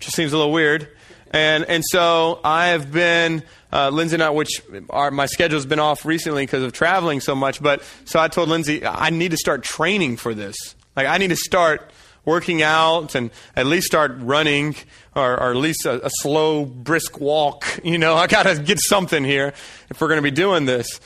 [0.00, 0.88] which seems a little weird.
[1.30, 5.78] And, and so I have been, uh, Lindsay and I, which our, my schedule's been
[5.78, 9.36] off recently because of traveling so much, but so I told Lindsay, I need to
[9.36, 10.56] start training for this.
[10.96, 11.90] Like, I need to start
[12.24, 14.76] working out and at least start running
[15.14, 17.64] or, or at least a, a, slow, brisk walk.
[17.84, 19.52] You know, I got to get something here
[19.88, 21.00] if we're going to be doing this.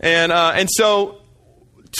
[0.00, 1.22] And, uh, and so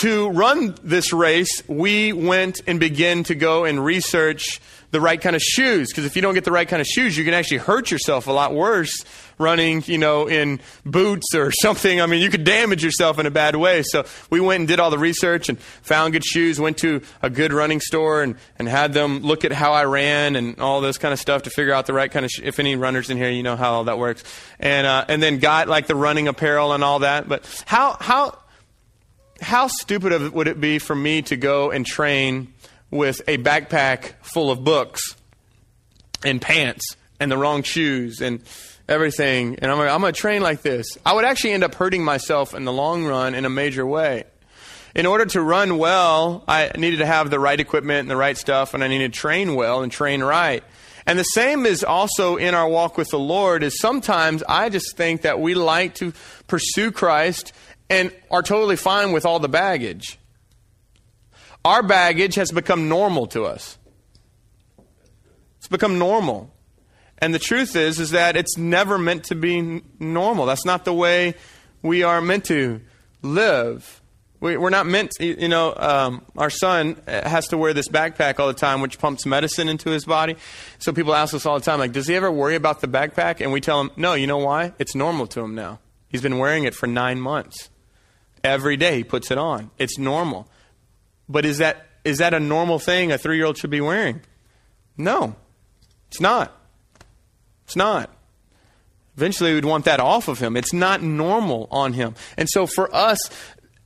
[0.01, 4.59] to run this race, we went and began to go and research
[4.91, 5.89] the right kind of shoes.
[5.89, 8.27] Because if you don't get the right kind of shoes, you can actually hurt yourself
[8.27, 9.03] a lot worse
[9.37, 12.01] running, you know, in boots or something.
[12.01, 13.83] I mean, you could damage yourself in a bad way.
[13.83, 17.29] So we went and did all the research and found good shoes, went to a
[17.29, 20.97] good running store and, and had them look at how I ran and all this
[20.97, 23.17] kind of stuff to figure out the right kind of, sh- if any runners in
[23.17, 24.23] here, you know how all that works.
[24.59, 27.27] And, uh, and then got like the running apparel and all that.
[27.27, 28.37] But how, how,
[29.41, 32.53] how stupid of, would it be for me to go and train
[32.91, 35.15] with a backpack full of books
[36.23, 38.41] and pants and the wrong shoes and
[38.87, 42.03] everything, and I'm, I'm going to train like this, I would actually end up hurting
[42.03, 44.23] myself in the long run in a major way.
[44.95, 48.37] In order to run well, I needed to have the right equipment and the right
[48.37, 50.63] stuff, and I needed to train well and train right.
[51.05, 54.97] And the same is also in our walk with the Lord is sometimes I just
[54.97, 56.13] think that we like to
[56.47, 57.53] pursue Christ
[57.89, 60.17] and are totally fine with all the baggage.
[61.67, 63.77] Our baggage has become normal to us.
[65.57, 66.49] It's become normal.
[67.17, 70.45] And the truth is is that it's never meant to be normal.
[70.45, 71.35] That's not the way
[71.81, 72.79] we are meant to
[73.21, 74.01] live.
[74.39, 78.39] We, are not meant, to, you know, um, our son has to wear this backpack
[78.39, 80.37] all the time, which pumps medicine into his body.
[80.79, 83.41] So people ask us all the time, like, does he ever worry about the backpack?
[83.41, 84.71] And we tell him, no, you know why?
[84.79, 85.79] It's normal to him now.
[86.07, 87.69] He's been wearing it for nine months.
[88.41, 89.71] Every day he puts it on.
[89.77, 90.47] It's normal.
[91.29, 94.21] But is that, is that a normal thing a three year old should be wearing?
[94.97, 95.35] No,
[96.07, 96.53] it's not.
[97.65, 98.09] It's not.
[99.15, 100.55] Eventually, we'd want that off of him.
[100.55, 102.15] It's not normal on him.
[102.37, 103.29] And so, for us,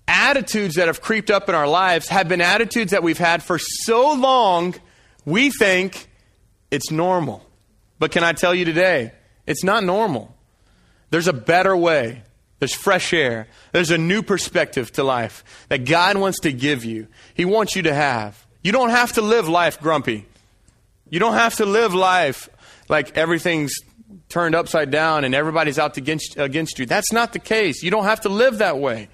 [0.07, 3.57] attitudes that have creeped up in our lives have been attitudes that we've had for
[3.57, 4.75] so long,
[5.25, 6.09] we think
[6.69, 7.45] it's normal.
[7.97, 9.13] But can I tell you today,
[9.47, 10.35] it's not normal.
[11.11, 12.23] There's a better way.
[12.61, 13.47] There's fresh air.
[13.71, 17.07] There's a new perspective to life that God wants to give you.
[17.33, 18.45] He wants you to have.
[18.61, 20.27] You don't have to live life grumpy.
[21.09, 22.49] You don't have to live life
[22.87, 23.73] like everything's
[24.29, 26.85] turned upside down and everybody's out against, against you.
[26.85, 27.81] That's not the case.
[27.81, 29.09] You don't have to live that way.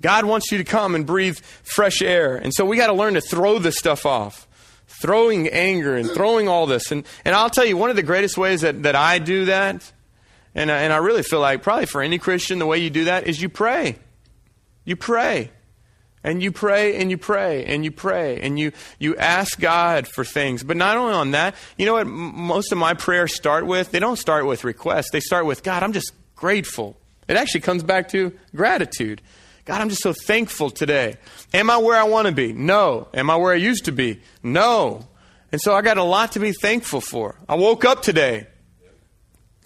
[0.00, 2.36] God wants you to come and breathe fresh air.
[2.36, 4.48] And so we got to learn to throw this stuff off.
[4.86, 6.90] Throwing anger and throwing all this.
[6.90, 9.92] And, and I'll tell you, one of the greatest ways that, that I do that,
[10.56, 13.26] and, and I really feel like probably for any Christian, the way you do that
[13.26, 13.96] is you pray.
[14.84, 15.50] You pray.
[16.24, 20.24] And you pray and you pray and you pray and you, you ask God for
[20.24, 20.64] things.
[20.64, 23.92] But not only on that, you know what most of my prayers start with?
[23.92, 25.10] They don't start with requests.
[25.12, 26.96] They start with, God, I'm just grateful.
[27.28, 29.20] It actually comes back to gratitude.
[29.66, 31.16] God, I'm just so thankful today.
[31.52, 32.52] Am I where I want to be?
[32.54, 33.08] No.
[33.12, 34.20] Am I where I used to be?
[34.42, 35.06] No.
[35.52, 37.38] And so I got a lot to be thankful for.
[37.46, 38.46] I woke up today.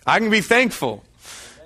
[0.06, 1.04] I can be thankful.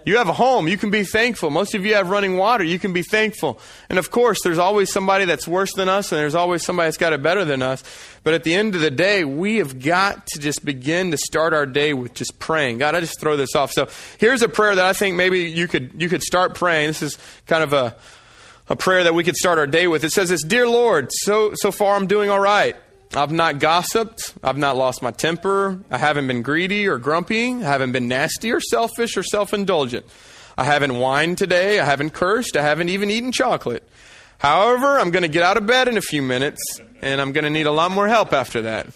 [0.06, 1.48] You have a home, you can be thankful.
[1.50, 3.58] Most of you have running water, you can be thankful.
[3.88, 6.98] And of course, there's always somebody that's worse than us, and there's always somebody that's
[6.98, 7.82] got it better than us.
[8.22, 11.54] But at the end of the day, we have got to just begin to start
[11.54, 12.78] our day with just praying.
[12.78, 13.72] God, I just throw this off.
[13.72, 16.88] So here's a prayer that I think maybe you could you could start praying.
[16.88, 17.96] This is kind of a
[18.68, 20.04] a prayer that we could start our day with.
[20.04, 22.76] It says this, Dear Lord, so so far I'm doing all right.
[23.16, 24.35] I've not gossiped.
[24.42, 25.81] I've not lost my temper.
[25.90, 27.53] I haven't been greedy or grumpy.
[27.53, 30.07] I haven't been nasty or selfish or self indulgent.
[30.57, 31.79] I haven't whined today.
[31.79, 32.57] I haven't cursed.
[32.57, 33.88] I haven't even eaten chocolate.
[34.38, 37.44] However, I'm going to get out of bed in a few minutes, and I'm going
[37.44, 38.88] to need a lot more help after that.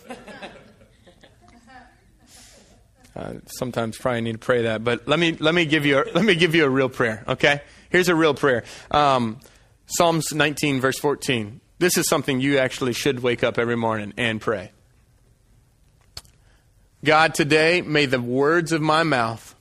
[3.16, 6.04] Uh, sometimes probably need to pray that, but let me let me give you a,
[6.14, 7.24] let me give you a real prayer.
[7.26, 8.62] Okay, here's a real prayer.
[8.92, 9.40] Um,
[9.86, 11.60] Psalms 19, verse 14.
[11.78, 14.72] This is something you actually should wake up every morning and pray.
[17.04, 19.54] God, today, may the words of my mouth,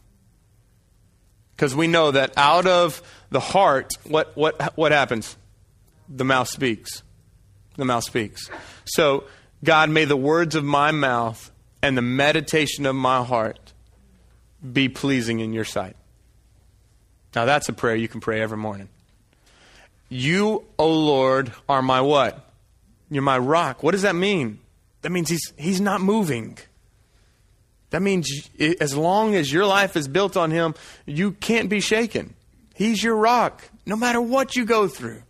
[1.56, 5.38] because we know that out of the heart, what, what, what happens?
[6.10, 7.03] The mouth speaks.
[7.75, 8.49] The mouth speaks.
[8.86, 9.25] So,
[9.63, 11.51] God, may the words of my mouth
[11.84, 13.73] and the meditation of my heart
[14.73, 15.95] be pleasing in your sight.
[17.36, 18.89] Now, that's a prayer you can pray every morning.
[20.10, 22.50] You, O Lord, are my what?
[23.10, 23.84] You're my rock.
[23.84, 24.60] What does that mean?
[25.02, 26.58] That means he's, he's not moving.
[27.89, 28.50] That means
[28.82, 32.34] as long as your life is built on him, you can't be shaken.
[32.74, 35.24] He's your rock, no matter what you go through.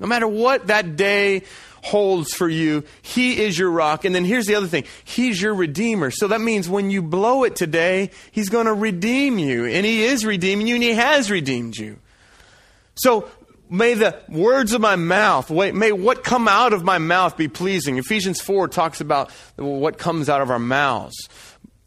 [0.00, 1.42] No matter what that day
[1.82, 4.04] holds for you, He is your rock.
[4.04, 6.10] And then here's the other thing He's your Redeemer.
[6.10, 9.66] So that means when you blow it today, He's going to redeem you.
[9.66, 11.98] And He is redeeming you, and He has redeemed you.
[12.96, 13.28] So
[13.74, 17.98] May the words of my mouth, may what come out of my mouth be pleasing.
[17.98, 21.28] Ephesians 4 talks about what comes out of our mouths.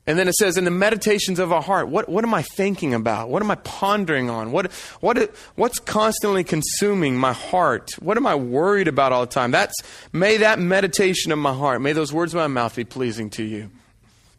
[0.05, 2.93] And then it says, in the meditations of our heart, what, what am I thinking
[2.93, 3.29] about?
[3.29, 4.51] What am I pondering on?
[4.51, 7.91] What, what, what's constantly consuming my heart?
[7.99, 9.51] What am I worried about all the time?
[9.51, 9.75] That's,
[10.11, 13.43] may that meditation of my heart, may those words of my mouth be pleasing to
[13.43, 13.69] you.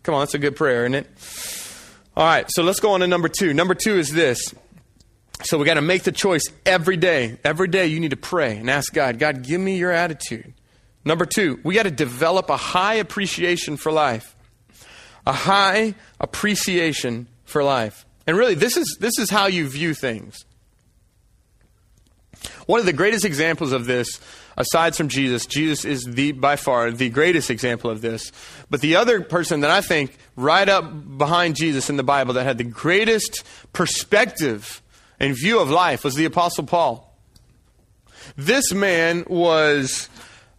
[0.03, 1.07] Come on, that's a good prayer, isn't it?
[2.15, 3.55] All right, so let's go on to number two.
[3.55, 4.55] Number two is this
[5.43, 7.39] so we got to make the choice every day.
[7.45, 10.53] Every day you need to pray and ask God, God, give me your attitude.
[11.05, 14.35] Number two, we got to develop a high appreciation for life.
[15.27, 18.05] A high appreciation for life.
[18.27, 20.45] And really, this is, this is how you view things.
[22.67, 24.21] One of the greatest examples of this,
[24.57, 28.33] aside from Jesus, Jesus is the, by far the greatest example of this.
[28.69, 32.45] But the other person that I think right up behind Jesus in the Bible that
[32.45, 34.83] had the greatest perspective
[35.21, 37.05] and view of life was the Apostle Paul.
[38.37, 40.09] This man was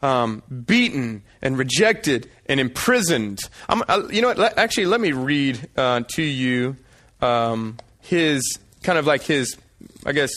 [0.01, 3.41] um, beaten and rejected and imprisoned.
[3.67, 4.37] Uh, you know what?
[4.37, 6.75] Let, actually, let me read uh, to you
[7.21, 9.57] um, his kind of like his,
[10.05, 10.31] I guess,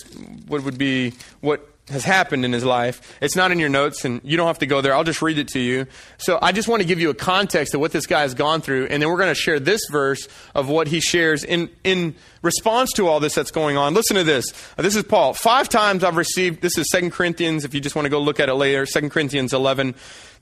[0.47, 3.17] what would be what has happened in his life.
[3.21, 4.95] It's not in your notes, and you don't have to go there.
[4.95, 5.87] I'll just read it to you.
[6.19, 8.61] So I just want to give you a context of what this guy has gone
[8.61, 12.15] through, and then we're going to share this verse of what he shares in, in
[12.43, 13.95] response to all this that's going on.
[13.95, 14.53] Listen to this.
[14.77, 15.35] This is Paul.
[15.35, 18.41] Five times I've received, this is Second Corinthians, if you just want to go look
[18.41, 19.95] at it later, Second Corinthians 11.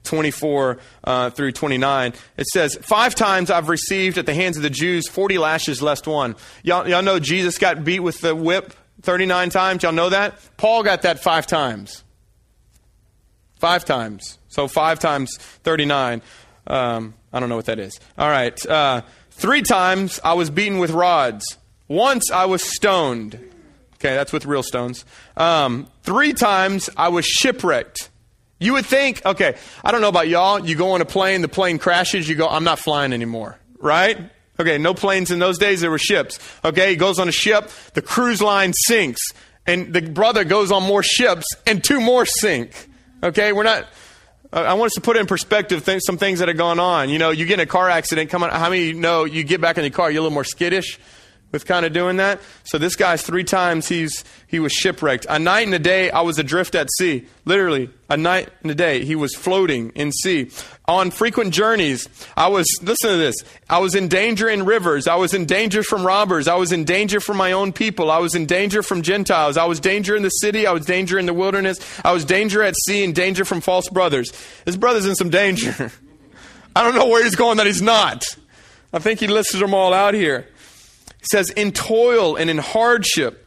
[0.05, 2.15] 24 uh, through 29.
[2.39, 6.07] It says, Five times I've received at the hands of the Jews 40 lashes less
[6.07, 6.37] one.
[6.63, 9.83] Y'all, y'all know Jesus got beat with the whip 39 times.
[9.83, 10.39] Y'all know that?
[10.57, 12.05] Paul got that five times.
[13.59, 14.39] Five times.
[14.49, 16.23] So five times 39.
[16.67, 17.99] Um, I don't know what that is.
[18.19, 18.67] All right.
[18.67, 21.59] Uh, three times I was beaten with rods.
[21.89, 23.35] Once I was stoned.
[23.95, 25.05] Okay, that's with real stones.
[25.37, 28.09] Um, three times I was shipwrecked.
[28.59, 30.65] You would think, okay, I don't know about y'all.
[30.65, 34.19] You go on a plane, the plane crashes, you go, I'm not flying anymore, right?
[34.61, 36.38] Okay, no planes in those days, there were ships.
[36.62, 39.23] Okay, he goes on a ship, the cruise line sinks,
[39.66, 42.88] and the brother goes on more ships, and two more sink.
[43.23, 43.87] Okay, we're not.
[44.52, 47.08] I want us to put in perspective th- some things that have gone on.
[47.08, 49.44] You know, you get in a car accident, come on, how many you know you
[49.44, 50.98] get back in the car, you're a little more skittish?
[51.53, 52.40] With kind of doing that.
[52.65, 55.27] So this guy's three times he's he was shipwrecked.
[55.29, 57.27] A night and a day I was adrift at sea.
[57.44, 60.51] Literally, a night and a day he was floating in sea.
[60.87, 63.37] On frequent journeys, I was listen to this.
[63.69, 65.09] I was in danger in rivers.
[65.09, 66.48] I was in danger from robbers.
[66.48, 68.11] I was in danger from my own people.
[68.11, 69.57] I was in danger from Gentiles.
[69.57, 70.67] I was danger in the city.
[70.67, 71.79] I was danger in the wilderness.
[72.05, 74.33] I was danger at sea and danger from false brothers.
[74.65, 75.90] His brother's in some danger.
[76.77, 78.25] I don't know where he's going that he's not.
[78.92, 80.46] I think he listed them all out here.
[81.23, 83.46] Says, in toil and in hardship,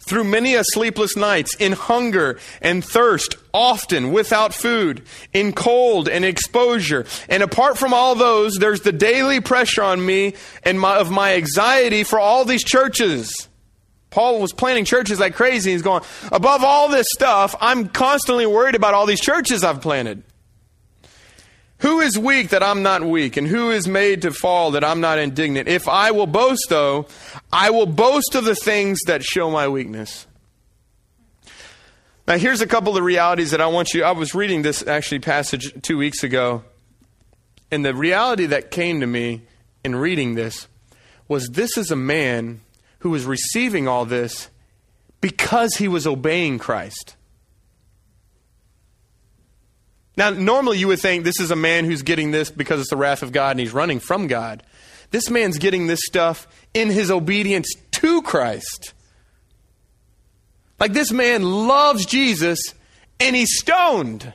[0.00, 5.02] through many a sleepless nights, in hunger and thirst, often without food,
[5.32, 7.04] in cold and exposure.
[7.28, 10.34] And apart from all those, there's the daily pressure on me
[10.64, 13.48] and my, of my anxiety for all these churches.
[14.10, 15.70] Paul was planning churches like crazy.
[15.72, 16.02] He's going,
[16.32, 20.24] above all this stuff, I'm constantly worried about all these churches I've planted.
[21.80, 23.36] Who is weak that I'm not weak?
[23.36, 25.66] And who is made to fall that I'm not indignant?
[25.66, 27.06] If I will boast, though,
[27.50, 30.26] I will boast of the things that show my weakness.
[32.28, 34.04] Now, here's a couple of the realities that I want you.
[34.04, 36.64] I was reading this actually passage two weeks ago,
[37.70, 39.42] and the reality that came to me
[39.82, 40.68] in reading this
[41.28, 42.60] was this is a man
[42.98, 44.50] who was receiving all this
[45.20, 47.16] because he was obeying Christ.
[50.20, 52.96] Now, normally you would think this is a man who's getting this because it's the
[52.98, 54.62] wrath of God and he's running from God.
[55.12, 58.92] This man's getting this stuff in his obedience to Christ.
[60.78, 62.60] Like this man loves Jesus
[63.18, 64.30] and he's stoned.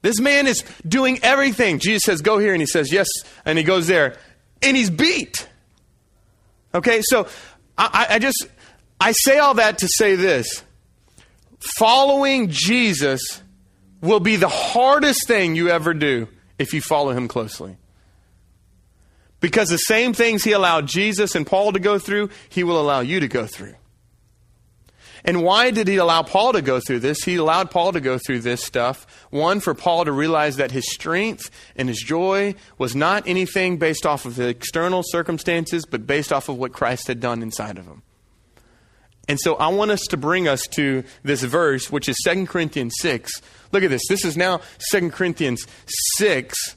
[0.00, 1.78] This man is doing everything.
[1.78, 2.54] Jesus says, Go here.
[2.54, 3.06] And he says, Yes.
[3.44, 4.16] And he goes there.
[4.62, 5.48] And he's beat.
[6.74, 7.28] Okay, so
[7.78, 8.48] I, I just,
[9.00, 10.64] I say all that to say this.
[11.78, 13.41] Following Jesus
[14.02, 16.28] will be the hardest thing you ever do
[16.58, 17.76] if you follow him closely.
[19.40, 23.00] Because the same things he allowed Jesus and Paul to go through, he will allow
[23.00, 23.74] you to go through.
[25.24, 27.22] And why did he allow Paul to go through this?
[27.22, 29.06] He allowed Paul to go through this stuff.
[29.30, 34.04] One, for Paul to realize that his strength and his joy was not anything based
[34.04, 37.86] off of the external circumstances, but based off of what Christ had done inside of
[37.86, 38.02] him.
[39.28, 42.94] And so I want us to bring us to this verse, which is 2 Corinthians
[43.00, 43.30] 6.
[43.70, 44.02] Look at this.
[44.08, 44.60] This is now
[44.90, 45.66] 2 Corinthians
[46.16, 46.76] 6.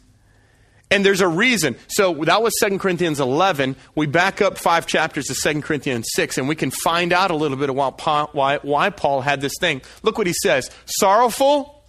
[0.92, 1.76] And there's a reason.
[1.88, 3.76] So that was 2 Corinthians 11.
[3.96, 7.36] We back up five chapters to 2 Corinthians 6, and we can find out a
[7.36, 8.00] little bit about
[8.34, 9.82] why, why Paul had this thing.
[10.04, 11.84] Look what he says sorrowful.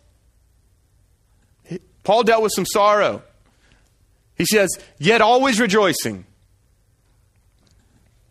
[2.02, 3.22] Paul dealt with some sorrow.
[4.36, 6.24] He says, yet always rejoicing.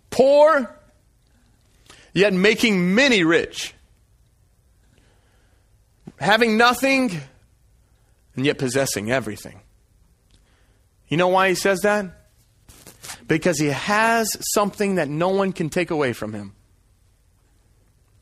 [0.09, 0.73] Poor,
[2.16, 3.76] yet making many rich,
[6.20, 7.11] having nothing,
[8.36, 9.61] and yet possessing everything.
[11.07, 12.05] You know why he says that?
[13.28, 16.55] Because he has something that no one can take away from him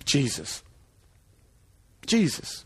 [0.06, 0.64] Jesus.
[2.06, 2.66] Jesus.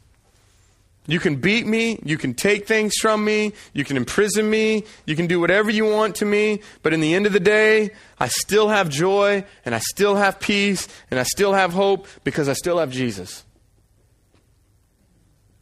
[1.10, 1.99] You can beat me.
[2.03, 3.53] You can take things from me.
[3.74, 4.84] You can imprison me.
[5.05, 6.60] You can do whatever you want to me.
[6.84, 10.39] But in the end of the day, I still have joy and I still have
[10.39, 13.45] peace and I still have hope because I still have Jesus.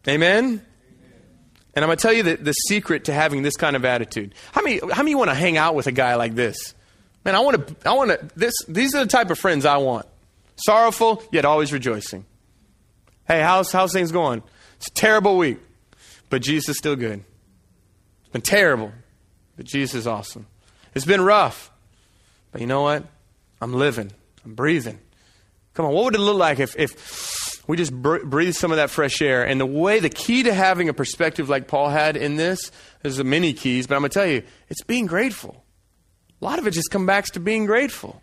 [0.08, 0.66] Amen?
[1.76, 4.34] And I'm going to tell you the, the secret to having this kind of attitude.
[4.52, 6.74] How many, how many want to hang out with a guy like this?
[7.24, 9.78] Man, I want to, I want to, this, these are the type of friends I
[9.78, 10.08] want.
[10.56, 12.26] Sorrowful, yet always rejoicing.
[13.28, 14.42] Hey, how's, how's things going?
[14.86, 15.58] It's a terrible week,
[16.30, 17.24] but Jesus is still good.
[18.22, 18.92] It's been terrible,
[19.58, 20.46] but Jesus is awesome.
[20.94, 21.72] It's been rough,
[22.52, 23.04] but you know what?
[23.60, 24.12] I'm living,
[24.46, 25.00] I'm breathing.
[25.74, 28.92] Come on, what would it look like if, if we just breathe some of that
[28.92, 29.44] fresh air?
[29.44, 32.72] And the way, the key to having a perspective like Paul had in this,
[33.02, 35.64] there's many keys, but I'm going to tell you, it's being grateful.
[36.44, 38.22] A lot of it just comes back to being grateful.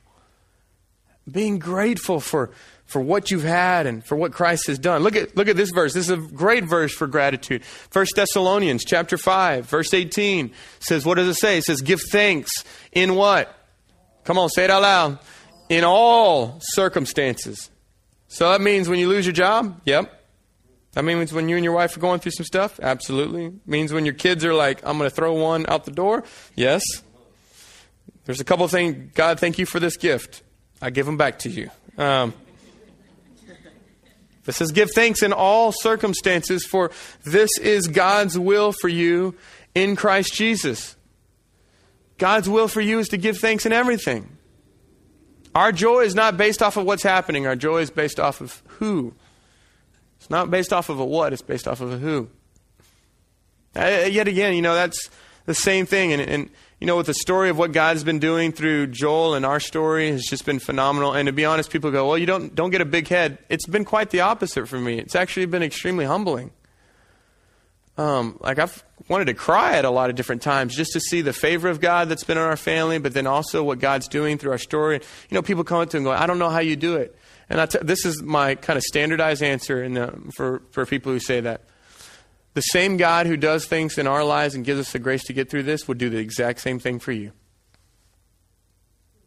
[1.28, 2.52] Being grateful for
[2.92, 5.02] for what you've had and for what Christ has done.
[5.02, 5.94] Look at, look at this verse.
[5.94, 7.64] This is a great verse for gratitude.
[7.64, 11.56] First Thessalonians chapter 5, verse 18 says, what does it say?
[11.56, 12.50] It says, give thanks
[12.92, 13.52] in what?
[14.24, 15.18] Come on, say it out loud.
[15.70, 17.70] In all circumstances.
[18.28, 19.80] So that means when you lose your job?
[19.86, 20.20] Yep.
[20.92, 22.78] That means when you and your wife are going through some stuff?
[22.78, 23.54] Absolutely.
[23.64, 26.24] Means when your kids are like, I'm going to throw one out the door?
[26.54, 26.82] Yes.
[28.26, 29.12] There's a couple of things.
[29.14, 30.42] God, thank you for this gift.
[30.82, 31.70] I give them back to you.
[31.96, 32.34] Um,
[34.46, 36.90] it says, Give thanks in all circumstances, for
[37.24, 39.34] this is God's will for you
[39.74, 40.96] in Christ Jesus.
[42.18, 44.36] God's will for you is to give thanks in everything.
[45.54, 48.62] Our joy is not based off of what's happening, our joy is based off of
[48.78, 49.14] who.
[50.18, 52.28] It's not based off of a what, it's based off of a who.
[53.74, 55.10] Uh, yet again, you know, that's
[55.46, 56.12] the same thing.
[56.12, 56.50] And, and
[56.82, 60.10] you know, with the story of what God's been doing through Joel and our story
[60.10, 61.12] has just been phenomenal.
[61.12, 63.38] And to be honest, people go, well, you don't, don't get a big head.
[63.48, 64.98] It's been quite the opposite for me.
[64.98, 66.50] It's actually been extremely humbling.
[67.96, 71.20] Um, like I've wanted to cry at a lot of different times just to see
[71.20, 74.36] the favor of God that's been in our family, but then also what God's doing
[74.36, 74.96] through our story.
[75.30, 77.16] You know, people come up to and go, I don't know how you do it.
[77.48, 81.42] And t- this is my kind of standardized answer the, for, for people who say
[81.42, 81.62] that.
[82.54, 85.32] The same God who does things in our lives and gives us the grace to
[85.32, 87.32] get through this would do the exact same thing for you.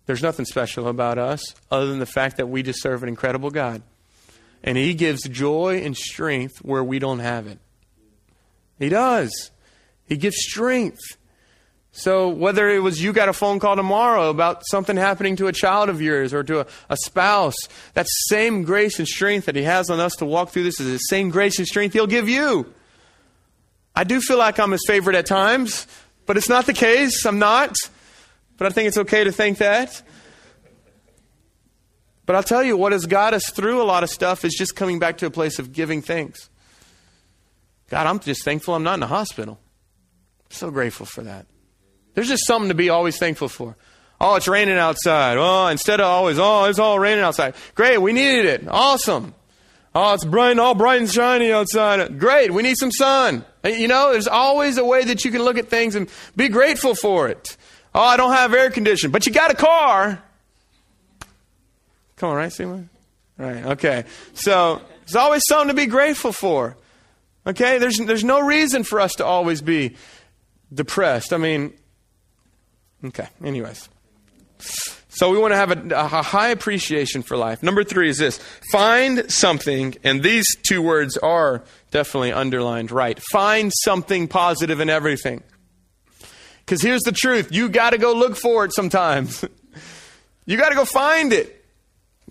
[0.05, 3.49] There's nothing special about us other than the fact that we just serve an incredible
[3.49, 3.81] God.
[4.63, 7.59] And He gives joy and strength where we don't have it.
[8.77, 9.51] He does.
[10.05, 11.01] He gives strength.
[11.91, 15.53] So whether it was you got a phone call tomorrow about something happening to a
[15.53, 17.55] child of yours or to a, a, spouse,
[17.93, 20.91] that same grace and strength that he has on us to walk through this is
[20.91, 22.71] the same grace and strength he'll give you.
[23.95, 25.87] I do feel like I'm his favorite at times,
[26.25, 27.25] but it's not the case.
[27.25, 27.75] I'm not.
[28.57, 30.01] But I think it's okay to think that.
[32.25, 34.75] But I'll tell you, what has got us through a lot of stuff is just
[34.75, 36.49] coming back to a place of giving thanks.
[37.89, 39.59] God, I'm just thankful I'm not in the hospital.
[40.45, 41.45] I'm so grateful for that.
[42.15, 43.75] There's just something to be always thankful for.
[44.19, 45.37] Oh, it's raining outside.
[45.37, 47.53] Oh, instead of always, oh, it's all raining outside.
[47.75, 48.67] Great, we needed it.
[48.67, 49.35] Awesome.
[49.97, 52.19] Oh, it's bright, all bright and shiny outside.
[52.19, 53.45] Great, we need some sun.
[53.63, 56.49] Uh, you know, there's always a way that you can look at things and be
[56.49, 57.55] grateful for it.
[57.93, 60.21] Oh, I don't have air conditioning, but you got a car.
[62.17, 62.89] Come on, right, Seymour?
[63.37, 64.03] Right, okay.
[64.33, 66.75] So, there's always something to be grateful for.
[67.47, 67.77] Okay?
[67.77, 69.95] There's, there's no reason for us to always be
[70.73, 71.31] depressed.
[71.31, 71.73] I mean,
[73.05, 73.87] okay, anyways.
[75.15, 77.63] So we want to have a, a, high appreciation for life.
[77.63, 78.37] Number three is this
[78.73, 83.17] find something, and these two words are definitely underlined right.
[83.31, 85.41] Find something positive in everything.
[86.59, 89.45] Because here's the truth you got to go look for it sometimes.
[90.45, 91.63] you got to go find it.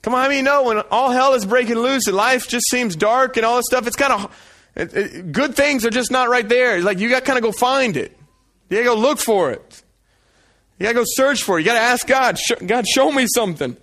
[0.03, 2.69] Come on, I mean, you know when all hell is breaking loose and life just
[2.69, 6.47] seems dark and all this stuff, it's kind of good things are just not right
[6.47, 6.83] there.
[6.83, 8.15] Like you got to kind of go find it.
[8.69, 9.84] You got to go look for it.
[10.79, 11.63] You got to go search for it.
[11.63, 13.77] You got to ask God, God, show me something.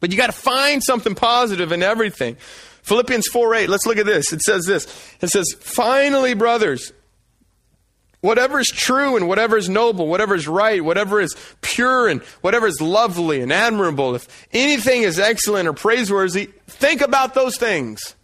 [0.00, 2.36] But you got to find something positive in everything.
[2.82, 4.32] Philippians 4 8, let's look at this.
[4.32, 4.86] It says this.
[5.20, 6.92] It says, Finally, brothers,
[8.20, 12.66] whatever is true and whatever is noble, whatever is right, whatever is pure and whatever
[12.66, 18.16] is lovely and admirable, if anything is excellent or praiseworthy, think about those things.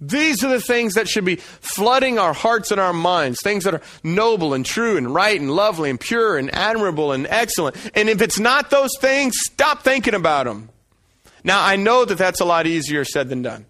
[0.00, 3.74] These are the things that should be flooding our hearts and our minds, things that
[3.74, 7.76] are noble and true and right and lovely and pure and admirable and excellent.
[7.94, 10.70] And if it's not those things, stop thinking about them.
[11.44, 13.66] Now, I know that that's a lot easier said than done.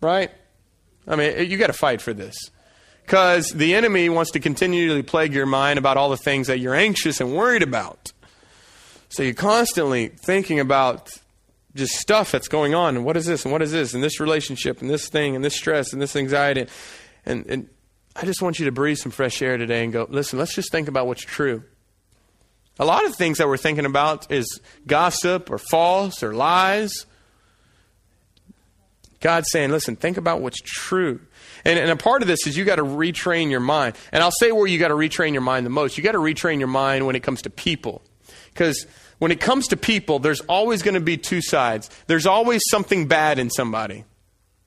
[0.00, 0.30] Right?
[1.06, 2.34] I mean, eh, you got to fight for this.
[3.02, 6.74] Because the enemy wants to continually plague your mind about all the things that you're
[6.74, 8.12] anxious and worried about.
[9.10, 11.12] So you're constantly thinking about
[11.76, 12.96] just stuff that's going on.
[12.96, 13.44] And what is this?
[13.44, 13.94] And what is this?
[13.94, 16.66] And this relationship and this thing and this stress and this anxiety.
[17.24, 17.68] And, and
[18.14, 20.72] i just want you to breathe some fresh air today and go listen let's just
[20.72, 21.62] think about what's true.
[22.78, 27.06] A lot of things that we're thinking about is gossip or false or lies.
[29.20, 31.20] God's saying listen think about what's true.
[31.64, 33.96] And, and a part of this is you got to retrain your mind.
[34.12, 35.98] And i'll say where you got to retrain your mind the most.
[35.98, 38.02] You got to retrain your mind when it comes to people.
[38.52, 38.86] Because
[39.18, 41.90] when it comes to people, there's always going to be two sides.
[42.06, 44.04] There's always something bad in somebody.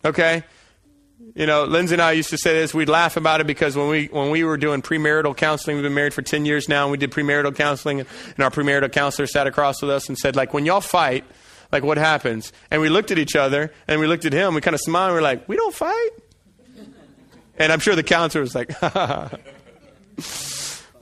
[0.03, 0.43] Okay?
[1.35, 2.73] You know, Lindsay and I used to say this.
[2.73, 5.93] We'd laugh about it because when we when we were doing premarital counseling, we've been
[5.93, 9.45] married for ten years now, and we did premarital counseling, and our premarital counselor sat
[9.45, 11.23] across with us and said, like, when y'all fight,
[11.71, 12.51] like, what happens?
[12.71, 14.55] And we looked at each other, and we looked at him.
[14.55, 15.09] We kind of smiled.
[15.09, 16.09] and We are like, we don't fight.
[17.57, 18.69] And I'm sure the counselor was like,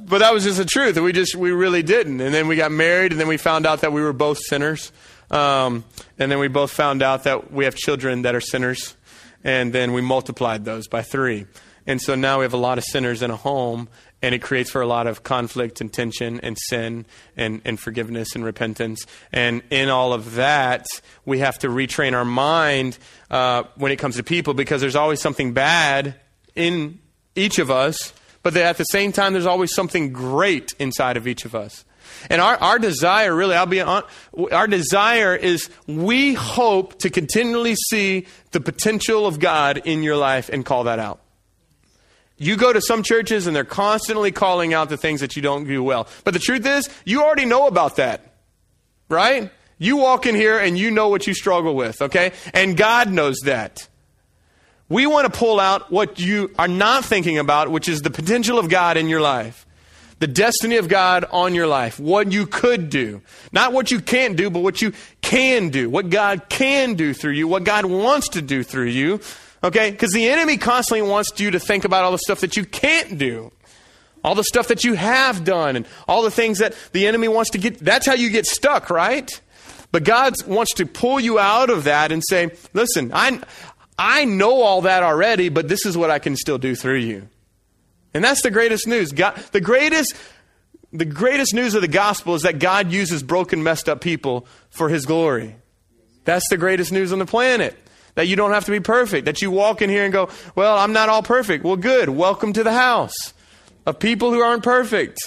[0.08, 0.98] but that was just the truth.
[0.98, 2.22] We just we really didn't.
[2.22, 4.92] And then we got married, and then we found out that we were both sinners.
[5.30, 5.84] Um,
[6.18, 8.96] and then we both found out that we have children that are sinners,
[9.44, 11.46] and then we multiplied those by three.
[11.86, 13.90] And so now we have a lot of sinners in a home,
[14.22, 17.06] and it creates for a lot of conflict and tension and sin
[17.36, 19.06] and, and forgiveness and repentance.
[19.32, 20.86] And in all of that,
[21.26, 22.98] we have to retrain our mind
[23.30, 26.16] uh, when it comes to people because there's always something bad
[26.56, 27.00] in
[27.36, 28.14] each of us
[28.48, 31.84] but at the same time, there's always something great inside of each of us.
[32.30, 34.04] And our, our desire, really, I'll be on,
[34.54, 40.48] our desire is we hope to continually see the potential of God in your life
[40.48, 41.20] and call that out.
[42.38, 45.66] You go to some churches and they're constantly calling out the things that you don't
[45.66, 46.08] do well.
[46.24, 48.34] But the truth is, you already know about that.
[49.10, 49.52] Right?
[49.78, 52.32] You walk in here and you know what you struggle with, okay?
[52.54, 53.90] And God knows that.
[54.90, 58.58] We want to pull out what you are not thinking about, which is the potential
[58.58, 59.66] of God in your life.
[60.20, 62.00] The destiny of God on your life.
[62.00, 63.22] What you could do.
[63.52, 65.90] Not what you can't do, but what you can do.
[65.90, 67.48] What God can do through you.
[67.48, 69.20] What God wants to do through you.
[69.64, 69.92] Okay?
[69.92, 73.18] Because the enemy constantly wants you to think about all the stuff that you can't
[73.18, 73.52] do.
[74.24, 77.52] All the stuff that you have done and all the things that the enemy wants
[77.52, 77.78] to get.
[77.78, 79.40] That's how you get stuck, right?
[79.92, 83.40] But God wants to pull you out of that and say, listen, I,
[83.98, 87.30] I know all that already, but this is what I can still do through you.
[88.14, 89.12] And that's the greatest news.
[89.12, 90.16] God, the greatest
[90.94, 94.88] the greatest news of the gospel is that God uses broken, messed up people for
[94.88, 95.56] his glory.
[96.24, 97.78] That's the greatest news on the planet.
[98.16, 99.26] That you don't have to be perfect.
[99.26, 101.64] That you walk in here and go, Well, I'm not all perfect.
[101.64, 102.10] Well, good.
[102.10, 103.34] Welcome to the house
[103.86, 105.20] of people who aren't perfect,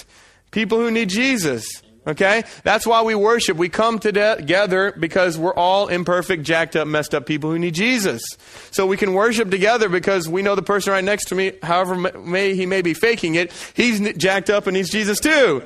[0.51, 1.81] people who need Jesus.
[2.05, 2.43] Okay?
[2.63, 3.57] That's why we worship.
[3.57, 8.23] We come together because we're all imperfect, jacked up, messed up people who need Jesus.
[8.71, 11.95] So we can worship together because we know the person right next to me, however
[11.95, 15.63] may he may be faking it, he's jacked up and he's Jesus too.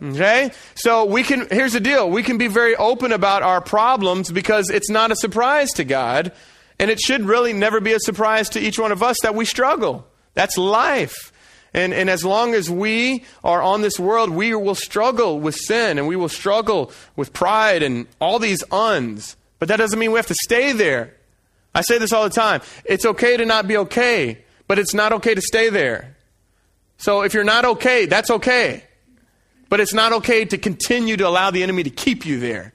[0.00, 0.50] Okay?
[0.74, 2.08] So we can, here's the deal.
[2.08, 6.32] We can be very open about our problems because it's not a surprise to God.
[6.78, 9.44] And it should really never be a surprise to each one of us that we
[9.44, 10.06] struggle.
[10.34, 11.31] That's life.
[11.74, 15.98] And, and as long as we are on this world, we will struggle with sin
[15.98, 19.36] and we will struggle with pride and all these uns.
[19.58, 21.14] But that doesn't mean we have to stay there.
[21.74, 22.60] I say this all the time.
[22.84, 26.16] It's okay to not be okay, but it's not okay to stay there.
[26.98, 28.84] So if you're not okay, that's okay.
[29.70, 32.74] But it's not okay to continue to allow the enemy to keep you there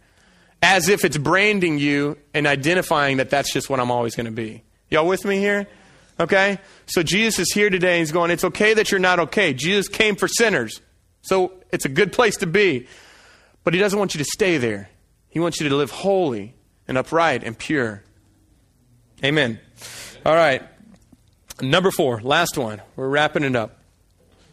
[0.62, 4.32] as if it's branding you and identifying that that's just what I'm always going to
[4.32, 4.64] be.
[4.90, 5.68] Y'all with me here?
[6.20, 6.58] Okay?
[6.88, 9.54] So Jesus is here today and he's going, It's okay that you're not okay.
[9.54, 10.82] Jesus came for sinners.
[11.22, 12.88] So it's a good place to be.
[13.64, 14.90] But he doesn't want you to stay there.
[15.28, 16.56] He wants you to live holy
[16.88, 18.04] and upright and pure.
[19.24, 19.60] Amen.
[20.26, 20.64] All right.
[21.62, 22.82] Number four, last one.
[22.96, 23.80] We're wrapping it up.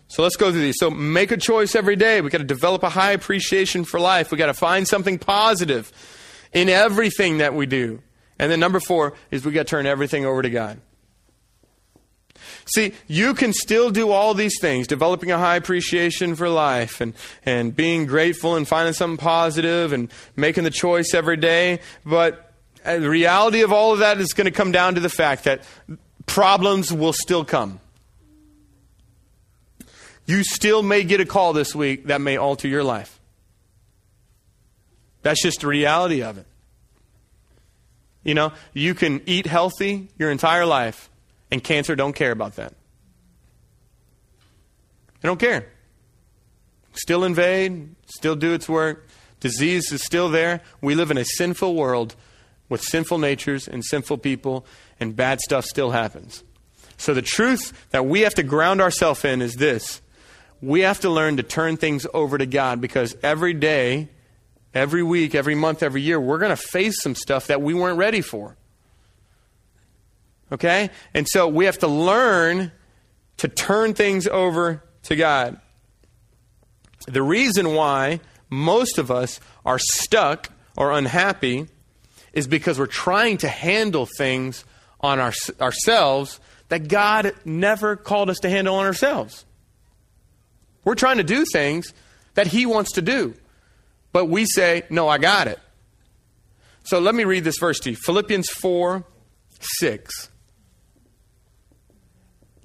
[0.08, 0.78] So let's go through these.
[0.78, 2.20] So make a choice every day.
[2.20, 4.30] We've got to develop a high appreciation for life.
[4.30, 5.92] We've got to find something positive
[6.52, 8.02] in everything that we do.
[8.38, 10.80] And then number four is we've got to turn everything over to God.
[12.66, 17.14] See, you can still do all these things, developing a high appreciation for life and,
[17.44, 21.80] and being grateful and finding something positive and making the choice every day.
[22.06, 22.52] But
[22.84, 25.44] uh, the reality of all of that is going to come down to the fact
[25.44, 25.62] that
[26.26, 27.80] problems will still come.
[30.26, 33.20] You still may get a call this week that may alter your life.
[35.22, 36.46] That's just the reality of it.
[38.22, 41.10] You know, you can eat healthy your entire life
[41.50, 42.74] and cancer don't care about that.
[45.20, 45.66] They don't care.
[46.92, 49.08] Still invade, still do its work.
[49.40, 50.60] Disease is still there.
[50.80, 52.14] We live in a sinful world
[52.68, 54.66] with sinful natures and sinful people,
[54.98, 56.42] and bad stuff still happens.
[56.96, 60.00] So, the truth that we have to ground ourselves in is this
[60.60, 64.08] we have to learn to turn things over to God because every day,
[64.72, 67.98] every week, every month, every year, we're going to face some stuff that we weren't
[67.98, 68.56] ready for.
[70.52, 70.90] Okay?
[71.12, 72.72] And so we have to learn
[73.38, 75.60] to turn things over to God.
[77.06, 81.66] The reason why most of us are stuck or unhappy
[82.32, 84.64] is because we're trying to handle things
[85.00, 89.44] on our, ourselves that God never called us to handle on ourselves.
[90.84, 91.92] We're trying to do things
[92.34, 93.34] that He wants to do,
[94.12, 95.58] but we say, No, I got it.
[96.84, 99.04] So let me read this verse to you Philippians 4
[99.80, 100.30] 6.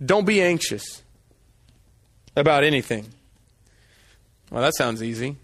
[0.03, 1.03] Don't be anxious
[2.35, 3.05] about anything.
[4.49, 5.37] Well, that sounds easy.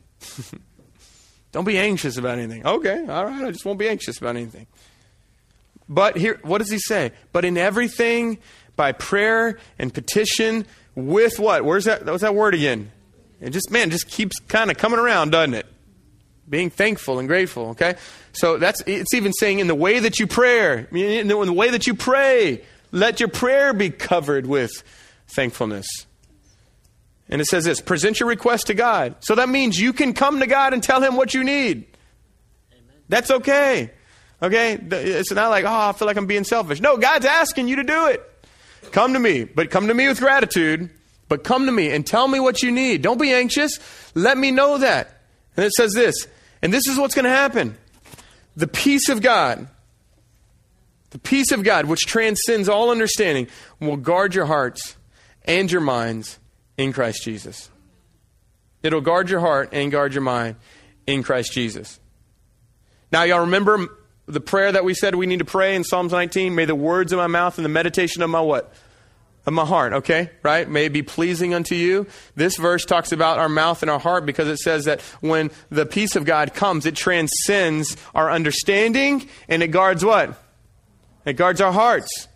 [1.51, 2.65] Don't be anxious about anything.
[2.65, 4.67] Okay, all right, I just won't be anxious about anything.
[5.87, 7.11] But here, what does he say?
[7.31, 8.39] But in everything,
[8.75, 11.63] by prayer and petition, with what?
[11.63, 12.05] Where's that?
[12.05, 12.91] What's that word again?
[13.39, 15.65] It just, man, just keeps kind of coming around, doesn't it?
[16.49, 17.95] Being thankful and grateful, okay?
[18.33, 21.85] So that's, it's even saying in the way that you pray, in the way that
[21.87, 22.63] you pray,
[22.95, 24.83] let your prayer be covered with
[25.27, 25.85] thankfulness.
[27.27, 29.15] And it says this present your request to God.
[29.19, 31.85] So that means you can come to God and tell Him what you need.
[32.71, 32.95] Amen.
[33.09, 33.91] That's okay.
[34.41, 34.73] Okay?
[34.73, 36.79] It's not like, oh, I feel like I'm being selfish.
[36.79, 38.23] No, God's asking you to do it.
[38.91, 40.89] Come to me, but come to me with gratitude.
[41.27, 43.01] But come to me and tell me what you need.
[43.01, 43.79] Don't be anxious.
[44.13, 45.21] Let me know that.
[45.57, 46.27] And it says this,
[46.61, 47.77] and this is what's going to happen.
[48.55, 49.67] The peace of God,
[51.15, 53.47] the peace of God, which transcends all understanding,
[53.79, 54.97] will guard your hearts
[55.45, 56.39] and your minds
[56.77, 57.69] in Christ Jesus.
[58.83, 60.57] It'll guard your heart and guard your mind
[61.07, 62.01] in Christ Jesus.
[63.13, 63.87] Now, y'all remember
[64.25, 66.53] the prayer that we said we need to pray in Psalms 19?
[66.53, 68.73] May the words of my mouth and the meditation of my what?
[69.45, 70.31] of my heart, okay?
[70.43, 70.67] Right?
[70.67, 72.07] May it be pleasing unto you.
[72.35, 75.85] This verse talks about our mouth and our heart because it says that when the
[75.85, 80.41] peace of God comes, it transcends our understanding and it guards what?
[81.25, 82.27] It guards our hearts.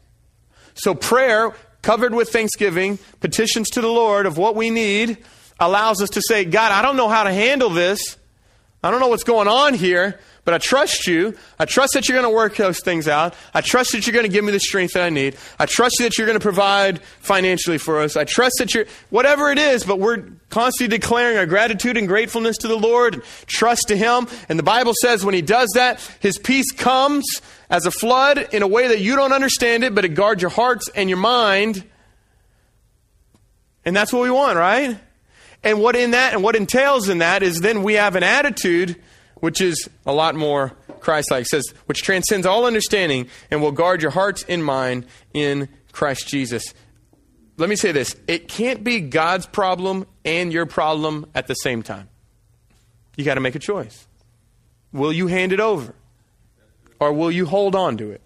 [0.73, 5.17] So prayer, covered with thanksgiving, petitions to the Lord of what we need,
[5.59, 8.17] allows us to say, God, I don't know how to handle this.
[8.81, 11.35] I don't know what's going on here, but I trust you.
[11.59, 13.35] I trust that you're going to work those things out.
[13.53, 15.35] I trust that you're going to give me the strength that I need.
[15.59, 18.15] I trust you that you're going to provide financially for us.
[18.15, 22.57] I trust that you're, whatever it is, but we're constantly declaring our gratitude and gratefulness
[22.59, 24.27] to the Lord, and trust to Him.
[24.47, 27.25] And the Bible says when He does that, His peace comes
[27.69, 30.51] as a flood in a way that you don't understand it, but it guards your
[30.51, 31.83] hearts and your mind.
[33.83, 34.97] And that's what we want, right?
[35.63, 38.95] And what in that and what entails in that is then we have an attitude
[39.35, 41.45] which is a lot more Christ like.
[41.45, 46.73] says, which transcends all understanding and will guard your hearts and mind in Christ Jesus.
[47.57, 51.83] Let me say this it can't be God's problem and your problem at the same
[51.83, 52.09] time.
[53.17, 54.07] You got to make a choice.
[54.91, 55.93] Will you hand it over?
[56.99, 58.21] Or will you hold on to it?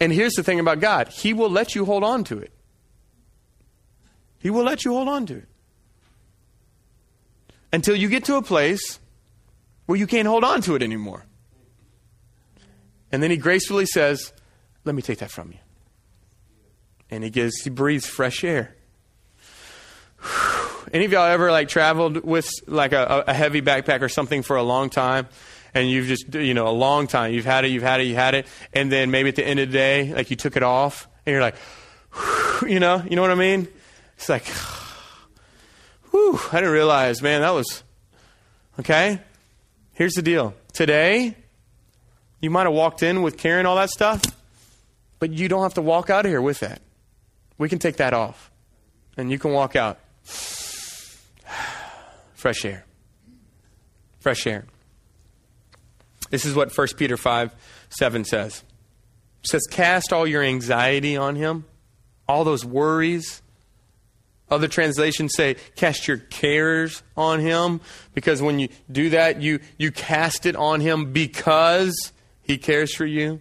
[0.00, 2.52] And here's the thing about God He will let you hold on to it.
[4.38, 5.48] He will let you hold on to it.
[7.72, 9.00] Until you get to a place
[9.86, 11.24] where you can't hold on to it anymore.
[13.10, 14.32] And then he gracefully says,
[14.84, 15.58] Let me take that from you.
[17.10, 18.74] And he gives, he breathes fresh air.
[20.92, 24.56] Any of y'all ever like traveled with like a, a heavy backpack or something for
[24.56, 25.28] a long time?
[25.74, 28.14] and you've just you know a long time you've had it you've had it you
[28.14, 30.62] had it and then maybe at the end of the day like you took it
[30.62, 31.56] off and you're like
[32.66, 33.66] you know you know what i mean
[34.16, 34.44] it's like
[36.12, 37.82] whew, i didn't realize man that was
[38.78, 39.18] okay
[39.94, 41.36] Here's the deal today,
[42.40, 44.22] you might have walked in with carrying all that stuff,
[45.18, 46.80] but you don't have to walk out of here with that.
[47.58, 48.50] We can take that off,
[49.16, 49.98] and you can walk out.
[52.34, 52.84] Fresh air.
[54.18, 54.64] Fresh air.
[56.30, 57.54] This is what 1 Peter 5
[57.90, 58.64] 7 says.
[59.44, 61.66] It says, Cast all your anxiety on him,
[62.26, 63.42] all those worries,
[64.50, 67.80] other translations say, cast your cares on him,
[68.14, 72.12] because when you do that, you, you cast it on him because
[72.42, 73.40] he cares for you.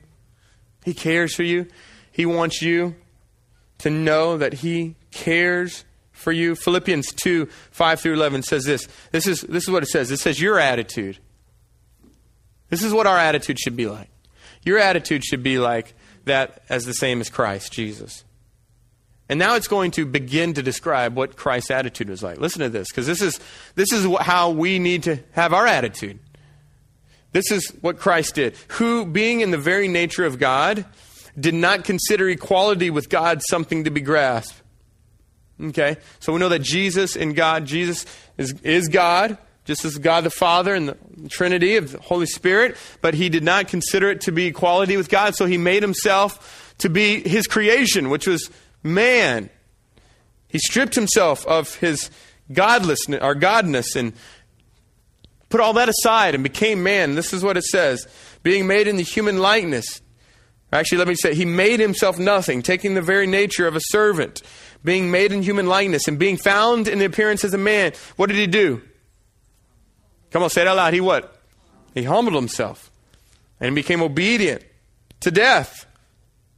[0.85, 1.67] He cares for you.
[2.11, 2.95] He wants you
[3.79, 6.55] to know that he cares for you.
[6.55, 8.87] Philippians 2 5 through 11 says this.
[9.11, 10.11] This is, this is what it says.
[10.11, 11.17] It says, Your attitude.
[12.69, 14.09] This is what our attitude should be like.
[14.63, 15.93] Your attitude should be like
[16.25, 18.23] that as the same as Christ Jesus.
[19.31, 22.37] And now it's going to begin to describe what Christ's attitude was like.
[22.37, 23.39] Listen to this, because this is,
[23.75, 26.19] this is how we need to have our attitude.
[27.31, 30.83] This is what Christ did, who, being in the very nature of God,
[31.39, 34.61] did not consider equality with God something to be grasped.
[35.61, 35.95] Okay?
[36.19, 38.05] So we know that Jesus and God, Jesus
[38.37, 40.97] is, is God, just as God the Father and the
[41.29, 45.07] Trinity of the Holy Spirit, but he did not consider it to be equality with
[45.07, 48.49] God, so he made himself to be his creation, which was
[48.83, 49.49] man.
[50.47, 52.09] He stripped himself of his
[52.51, 54.13] godlessness or godness and
[55.49, 57.15] put all that aside and became man.
[57.15, 58.07] This is what it says
[58.43, 60.01] being made in the human likeness.
[60.73, 64.41] Actually, let me say, he made himself nothing, taking the very nature of a servant,
[64.83, 67.91] being made in human likeness, and being found in the appearance as a man.
[68.15, 68.81] What did he do?
[70.31, 70.93] Come on, say it out loud.
[70.93, 71.35] He what?
[71.93, 72.89] He humbled himself
[73.59, 74.63] and became obedient
[75.19, 75.85] to death.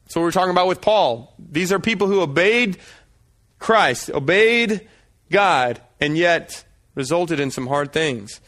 [0.07, 1.33] So we're talking about with Paul.
[1.39, 2.77] These are people who obeyed
[3.59, 4.87] Christ, obeyed
[5.31, 6.63] God, and yet
[6.95, 8.41] resulted in some hard things.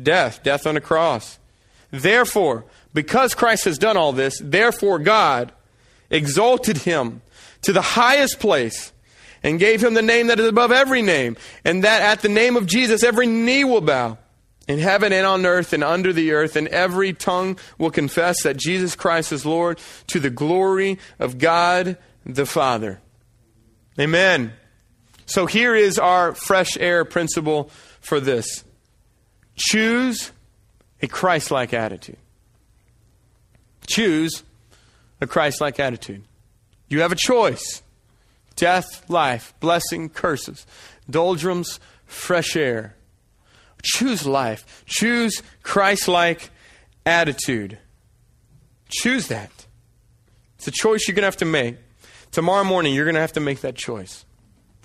[0.00, 1.38] Death, death on a cross.
[1.90, 2.64] Therefore,
[2.94, 5.52] because Christ has done all this, therefore God
[6.10, 7.22] exalted him
[7.62, 8.92] to the highest place
[9.42, 12.56] and gave him the name that is above every name, and that at the name
[12.56, 14.18] of Jesus every knee will bow
[14.68, 18.56] in heaven and on earth and under the earth, and every tongue will confess that
[18.56, 23.00] Jesus Christ is Lord to the glory of God the Father.
[23.98, 24.52] Amen.
[25.26, 28.64] So here is our fresh air principle for this
[29.56, 30.32] choose
[31.00, 32.16] a Christ like attitude.
[33.86, 34.42] Choose
[35.20, 36.24] a Christ like attitude.
[36.88, 37.82] You have a choice
[38.56, 40.66] death, life, blessing, curses,
[41.08, 42.94] doldrums, fresh air.
[43.82, 44.84] Choose life.
[44.86, 46.50] Choose Christ like
[47.04, 47.78] attitude.
[48.88, 49.50] Choose that.
[50.56, 51.76] It's a choice you're going to have to make.
[52.30, 54.24] Tomorrow morning, you're going to have to make that choice.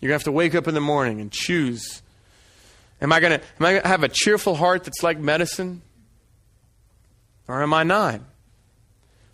[0.01, 2.01] You're going to have to wake up in the morning and choose.
[3.01, 5.81] Am I going to, am I going to have a cheerful heart that's like medicine?
[7.47, 8.21] Or am I not?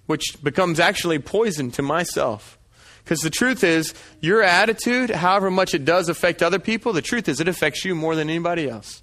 [0.06, 2.60] Which becomes actually poison to myself.
[3.04, 7.28] Because the truth is, your attitude, however much it does affect other people, the truth
[7.28, 9.02] is it affects you more than anybody else.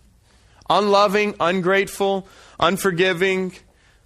[0.70, 2.26] Unloving, ungrateful,
[2.58, 3.52] unforgiving,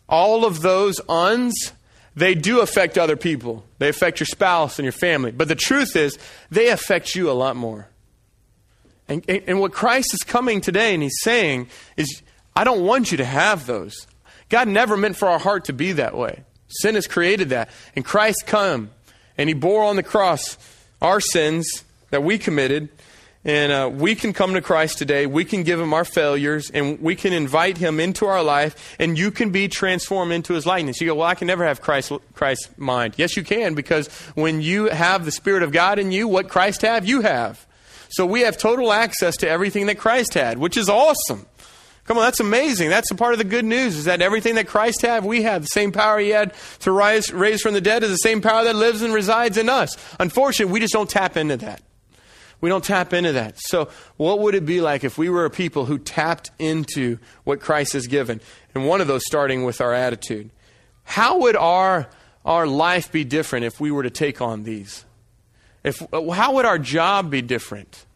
[0.08, 1.72] all of those uns,
[2.16, 3.64] they do affect other people.
[3.78, 5.30] They affect your spouse and your family.
[5.30, 6.18] But the truth is,
[6.50, 7.88] they affect you a lot more.
[9.08, 12.22] And, and, and what Christ is coming today and he's saying is,
[12.56, 14.06] I don't want you to have those.
[14.48, 16.44] God never meant for our heart to be that way.
[16.68, 17.68] Sin has created that.
[17.94, 18.90] And Christ come
[19.36, 20.56] and he bore on the cross
[21.02, 22.88] our sins that we committed.
[23.44, 25.26] And uh, we can come to Christ today.
[25.26, 29.18] We can give him our failures and we can invite him into our life and
[29.18, 31.00] you can be transformed into his likeness.
[31.00, 33.14] You go, well, I can never have Christ, Christ's mind.
[33.18, 36.82] Yes, you can because when you have the Spirit of God in you, what Christ
[36.82, 37.66] have, you have.
[38.08, 41.46] So we have total access to everything that Christ had, which is awesome.
[42.04, 42.90] Come on, that's amazing.
[42.90, 45.62] That's a part of the good news is that everything that Christ had, we have.
[45.62, 48.64] The same power he had to rise, raise from the dead is the same power
[48.64, 49.96] that lives and resides in us.
[50.20, 51.82] Unfortunately, we just don't tap into that.
[52.64, 53.58] We don't tap into that.
[53.58, 57.60] So, what would it be like if we were a people who tapped into what
[57.60, 58.40] Christ has given?
[58.74, 60.48] And one of those starting with our attitude.
[61.02, 62.08] How would our,
[62.42, 65.04] our life be different if we were to take on these?
[65.82, 68.06] If, how would our job be different?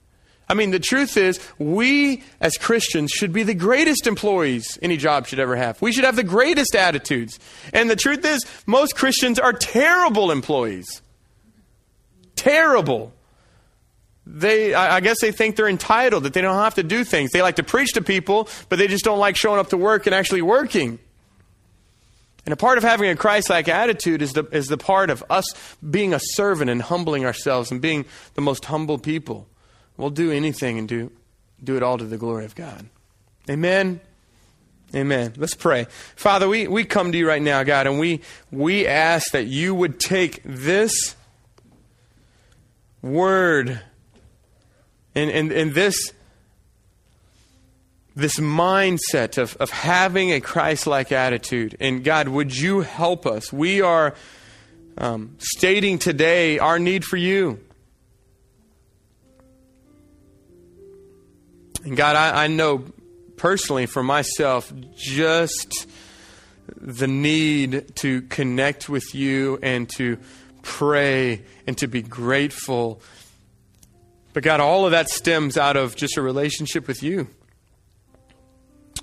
[0.49, 5.27] I mean, the truth is, we as Christians should be the greatest employees any job
[5.27, 5.83] should ever have.
[5.83, 7.39] We should have the greatest attitudes.
[7.75, 11.03] And the truth is, most Christians are terrible employees.
[12.35, 13.13] Terrible.
[14.31, 17.31] They, I guess they think they're entitled, that they don't have to do things.
[17.31, 20.05] They like to preach to people, but they just don't like showing up to work
[20.05, 20.99] and actually working.
[22.45, 25.24] And a part of having a Christ like attitude is the, is the part of
[25.31, 25.47] us
[25.89, 28.05] being a servant and humbling ourselves and being
[28.35, 29.47] the most humble people.
[29.97, 31.11] We'll do anything and do,
[31.64, 32.87] do it all to the glory of God.
[33.49, 34.01] Amen.
[34.95, 35.33] Amen.
[35.39, 35.87] Let's pray.
[36.16, 38.20] Father, we, we come to you right now, God, and we,
[38.51, 41.16] we ask that you would take this
[43.01, 43.81] word
[45.19, 46.12] and, and, and this
[48.14, 51.77] this mindset of, of having a Christ like attitude.
[51.79, 53.53] And God, would you help us?
[53.53, 54.14] We are
[54.97, 57.61] um, stating today our need for you.
[61.85, 62.85] And God, I, I know
[63.37, 65.87] personally for myself just
[66.77, 70.19] the need to connect with you and to
[70.62, 73.01] pray and to be grateful.
[74.39, 77.26] But God, all of that stems out of just a relationship with you.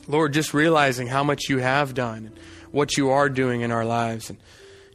[0.08, 2.40] Lord, just realizing how much you have done and
[2.72, 4.30] what you are doing in our lives.
[4.30, 4.40] And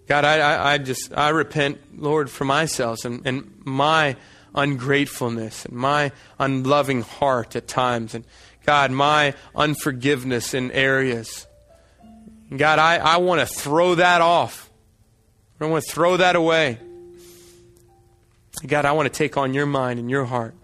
[0.08, 4.16] God, I, I, I just, I repent, Lord, for myself and, and my
[4.54, 8.14] ungratefulness and my unloving heart at times.
[8.14, 8.24] And
[8.64, 11.46] God, my unforgiveness in areas.
[12.56, 14.70] God, I, I want to throw that off.
[15.60, 16.78] I want to throw that away.
[18.66, 20.54] God, I want to take on your mind and your heart.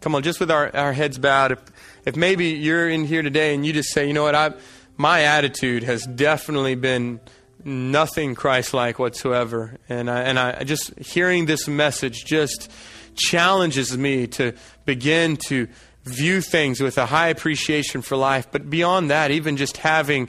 [0.00, 1.52] Come on, just with our, our heads bowed.
[1.52, 1.60] If,
[2.04, 4.52] if maybe you're in here today and you just say, you know what, I,
[4.96, 7.20] my attitude has definitely been
[7.64, 12.70] nothing Christ-like whatsoever, and I, and I just hearing this message just
[13.16, 14.52] challenges me to
[14.84, 15.66] begin to
[16.04, 18.48] view things with a high appreciation for life.
[18.50, 20.28] But beyond that, even just having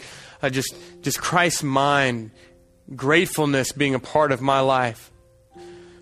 [0.50, 2.32] just just Christ's mind,
[2.96, 5.12] gratefulness being a part of my life.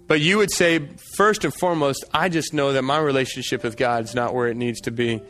[0.07, 0.79] But you would say,
[1.15, 4.55] first and foremost, I just know that my relationship with God is not where it
[4.55, 5.21] needs to be.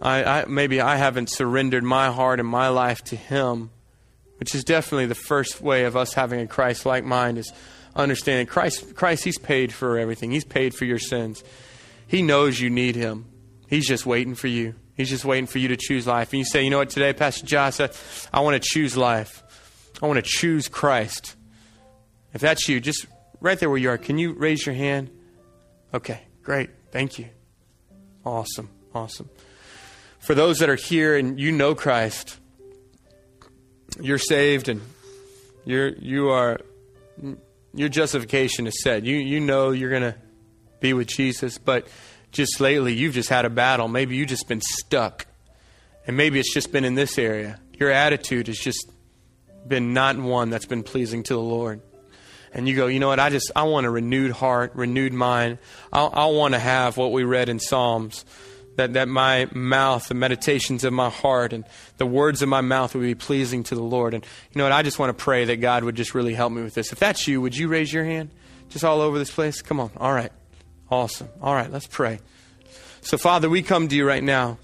[0.00, 3.70] I, I, maybe I haven't surrendered my heart and my life to Him,
[4.38, 7.52] which is definitely the first way of us having a Christ like mind is
[7.94, 10.30] understanding Christ, Christ, He's paid for everything.
[10.30, 11.42] He's paid for your sins.
[12.06, 13.26] He knows you need Him.
[13.68, 14.74] He's just waiting for you.
[14.96, 16.32] He's just waiting for you to choose life.
[16.32, 17.88] And you say, you know what, today, Pastor Josh, I,
[18.32, 19.42] I want to choose life.
[20.02, 21.34] I want to choose Christ.
[22.34, 23.06] If that's you, just
[23.42, 25.10] right there where you are, can you raise your hand?
[25.92, 26.70] Okay, great.
[26.90, 27.26] Thank you.
[28.24, 28.70] Awesome.
[28.94, 29.28] Awesome
[30.22, 32.38] for those that are here and you know Christ,
[34.00, 34.80] you're saved and
[35.64, 36.60] you're, you are,
[37.74, 39.02] your justification is set.
[39.02, 40.14] You, you know you're going to
[40.78, 41.88] be with Jesus, but
[42.30, 43.88] just lately you've just had a battle.
[43.88, 45.26] Maybe you've just been stuck.
[46.06, 47.60] And maybe it's just been in this area.
[47.74, 48.90] Your attitude has just
[49.66, 51.80] been not one that's been pleasing to the Lord.
[52.54, 53.18] And you go, you know what?
[53.18, 55.58] I just, I want a renewed heart, renewed mind.
[55.92, 58.24] I, I want to have what we read in Psalms
[58.76, 61.64] that, that my mouth, the meditations of my heart, and
[61.98, 64.14] the words of my mouth would be pleasing to the Lord.
[64.14, 64.72] And you know what?
[64.72, 66.92] I just want to pray that God would just really help me with this.
[66.92, 68.30] If that's you, would you raise your hand?
[68.68, 69.62] Just all over this place?
[69.62, 69.90] Come on.
[69.96, 70.32] All right.
[70.90, 71.28] Awesome.
[71.40, 72.20] All right, let's pray.
[73.00, 74.58] So, Father, we come to you right now.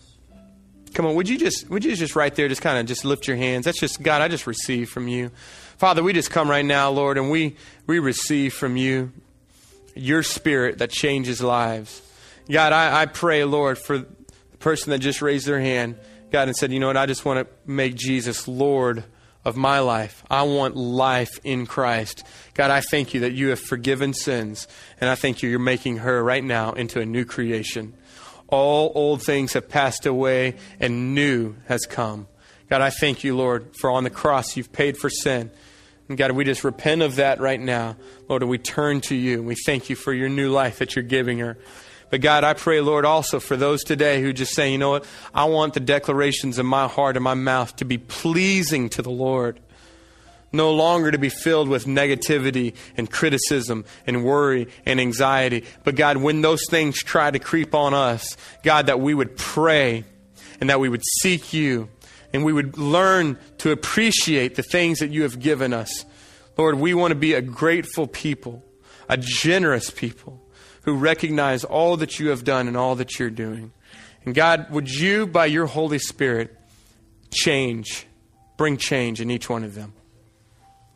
[0.95, 3.27] Come on, would you just would you just right there just kind of just lift
[3.27, 3.65] your hands?
[3.65, 5.31] That's just God, I just receive from you.
[5.79, 7.57] Father, we just come right now, Lord, and we,
[7.89, 9.11] we receive from you
[9.97, 12.03] your spirit that changes lives.
[12.49, 14.07] God, I, I pray, Lord, for the
[14.59, 15.97] person that just raised their hand,
[16.31, 19.05] God, and said, you know what, I just want to make Jesus Lord
[19.43, 20.23] of my life.
[20.31, 22.25] I want life in Christ.
[22.53, 24.69] God, I thank you that you have forgiven sins,
[25.01, 27.95] and I thank you you're making her right now into a new creation.
[28.49, 32.29] All old things have passed away, and new has come.
[32.69, 35.51] God, I thank you, Lord, for on the cross you've paid for sin.
[36.09, 37.97] And God, we just repent of that right now.
[38.29, 39.43] Lord, we turn to you.
[39.43, 41.59] We thank you for your new life that you're giving her.
[42.11, 45.05] But God, I pray, Lord, also for those today who just say, you know what?
[45.35, 49.11] I want the declarations in my heart and my mouth to be pleasing to the
[49.11, 49.61] Lord.
[50.51, 55.67] No longer to be filled with negativity and criticism and worry and anxiety.
[55.85, 60.05] But God, when those things try to creep on us, God, that we would pray
[60.59, 61.91] and that we would seek you
[62.33, 66.05] and we would learn to appreciate the things that you have given us.
[66.57, 68.65] Lord, we want to be a grateful people,
[69.09, 70.43] a generous people
[70.83, 73.73] who recognize all that you have done and all that you're doing.
[74.25, 76.55] And God, would you, by your Holy Spirit,
[77.31, 78.07] change,
[78.57, 79.95] bring change in each one of them?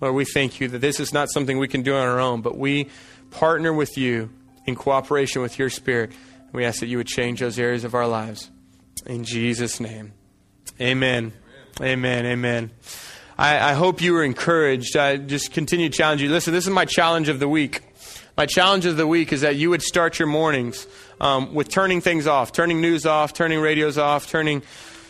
[0.00, 2.42] Lord, we thank you that this is not something we can do on our own,
[2.42, 2.88] but we
[3.30, 4.30] partner with you
[4.66, 6.12] in cooperation with your Spirit.
[6.52, 8.50] We ask that you would change those areas of our lives.
[9.06, 10.12] In Jesus' name.
[10.82, 11.32] Amen.
[11.80, 12.26] Amen.
[12.26, 12.70] Amen.
[13.38, 14.96] I, I hope you were encouraged.
[14.96, 16.28] I just continue to challenge you.
[16.28, 17.82] Listen, this is my challenge of the week.
[18.36, 20.88] My challenge of the week is that you would start your mornings
[21.20, 24.62] um, with turning things off, turning news off, turning radios off, turning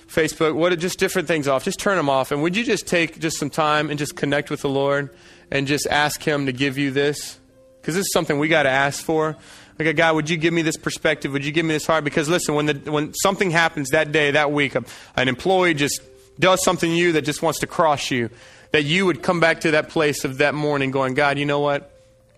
[0.09, 1.65] Facebook, what are just different things off.
[1.65, 2.33] Just turn them off.
[2.33, 5.09] And would you just take just some time and just connect with the Lord
[5.51, 7.39] and just ask Him to give you this?
[7.81, 9.39] Because this is something we got to ask for.
[9.87, 11.33] Like, God, would you give me this perspective?
[11.33, 12.05] Would you give me this heart?
[12.05, 16.01] Because listen, when, the, when something happens that day, that week, an employee just
[16.39, 18.31] does something to you that just wants to cross you,
[18.73, 21.61] that you would come back to that place of that morning going, God, you know
[21.61, 21.91] what?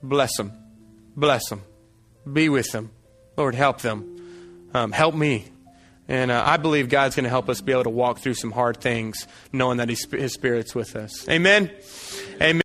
[0.03, 0.53] Bless them.
[1.17, 1.63] Bless them.
[2.31, 2.91] Be with them.
[3.37, 4.71] Lord, help them.
[4.75, 5.47] Um, help me.
[6.07, 8.51] And uh, I believe God's going to help us be able to walk through some
[8.51, 11.27] hard things, knowing that His Spirit's with us.
[11.29, 11.71] Amen.
[12.41, 12.63] Amen.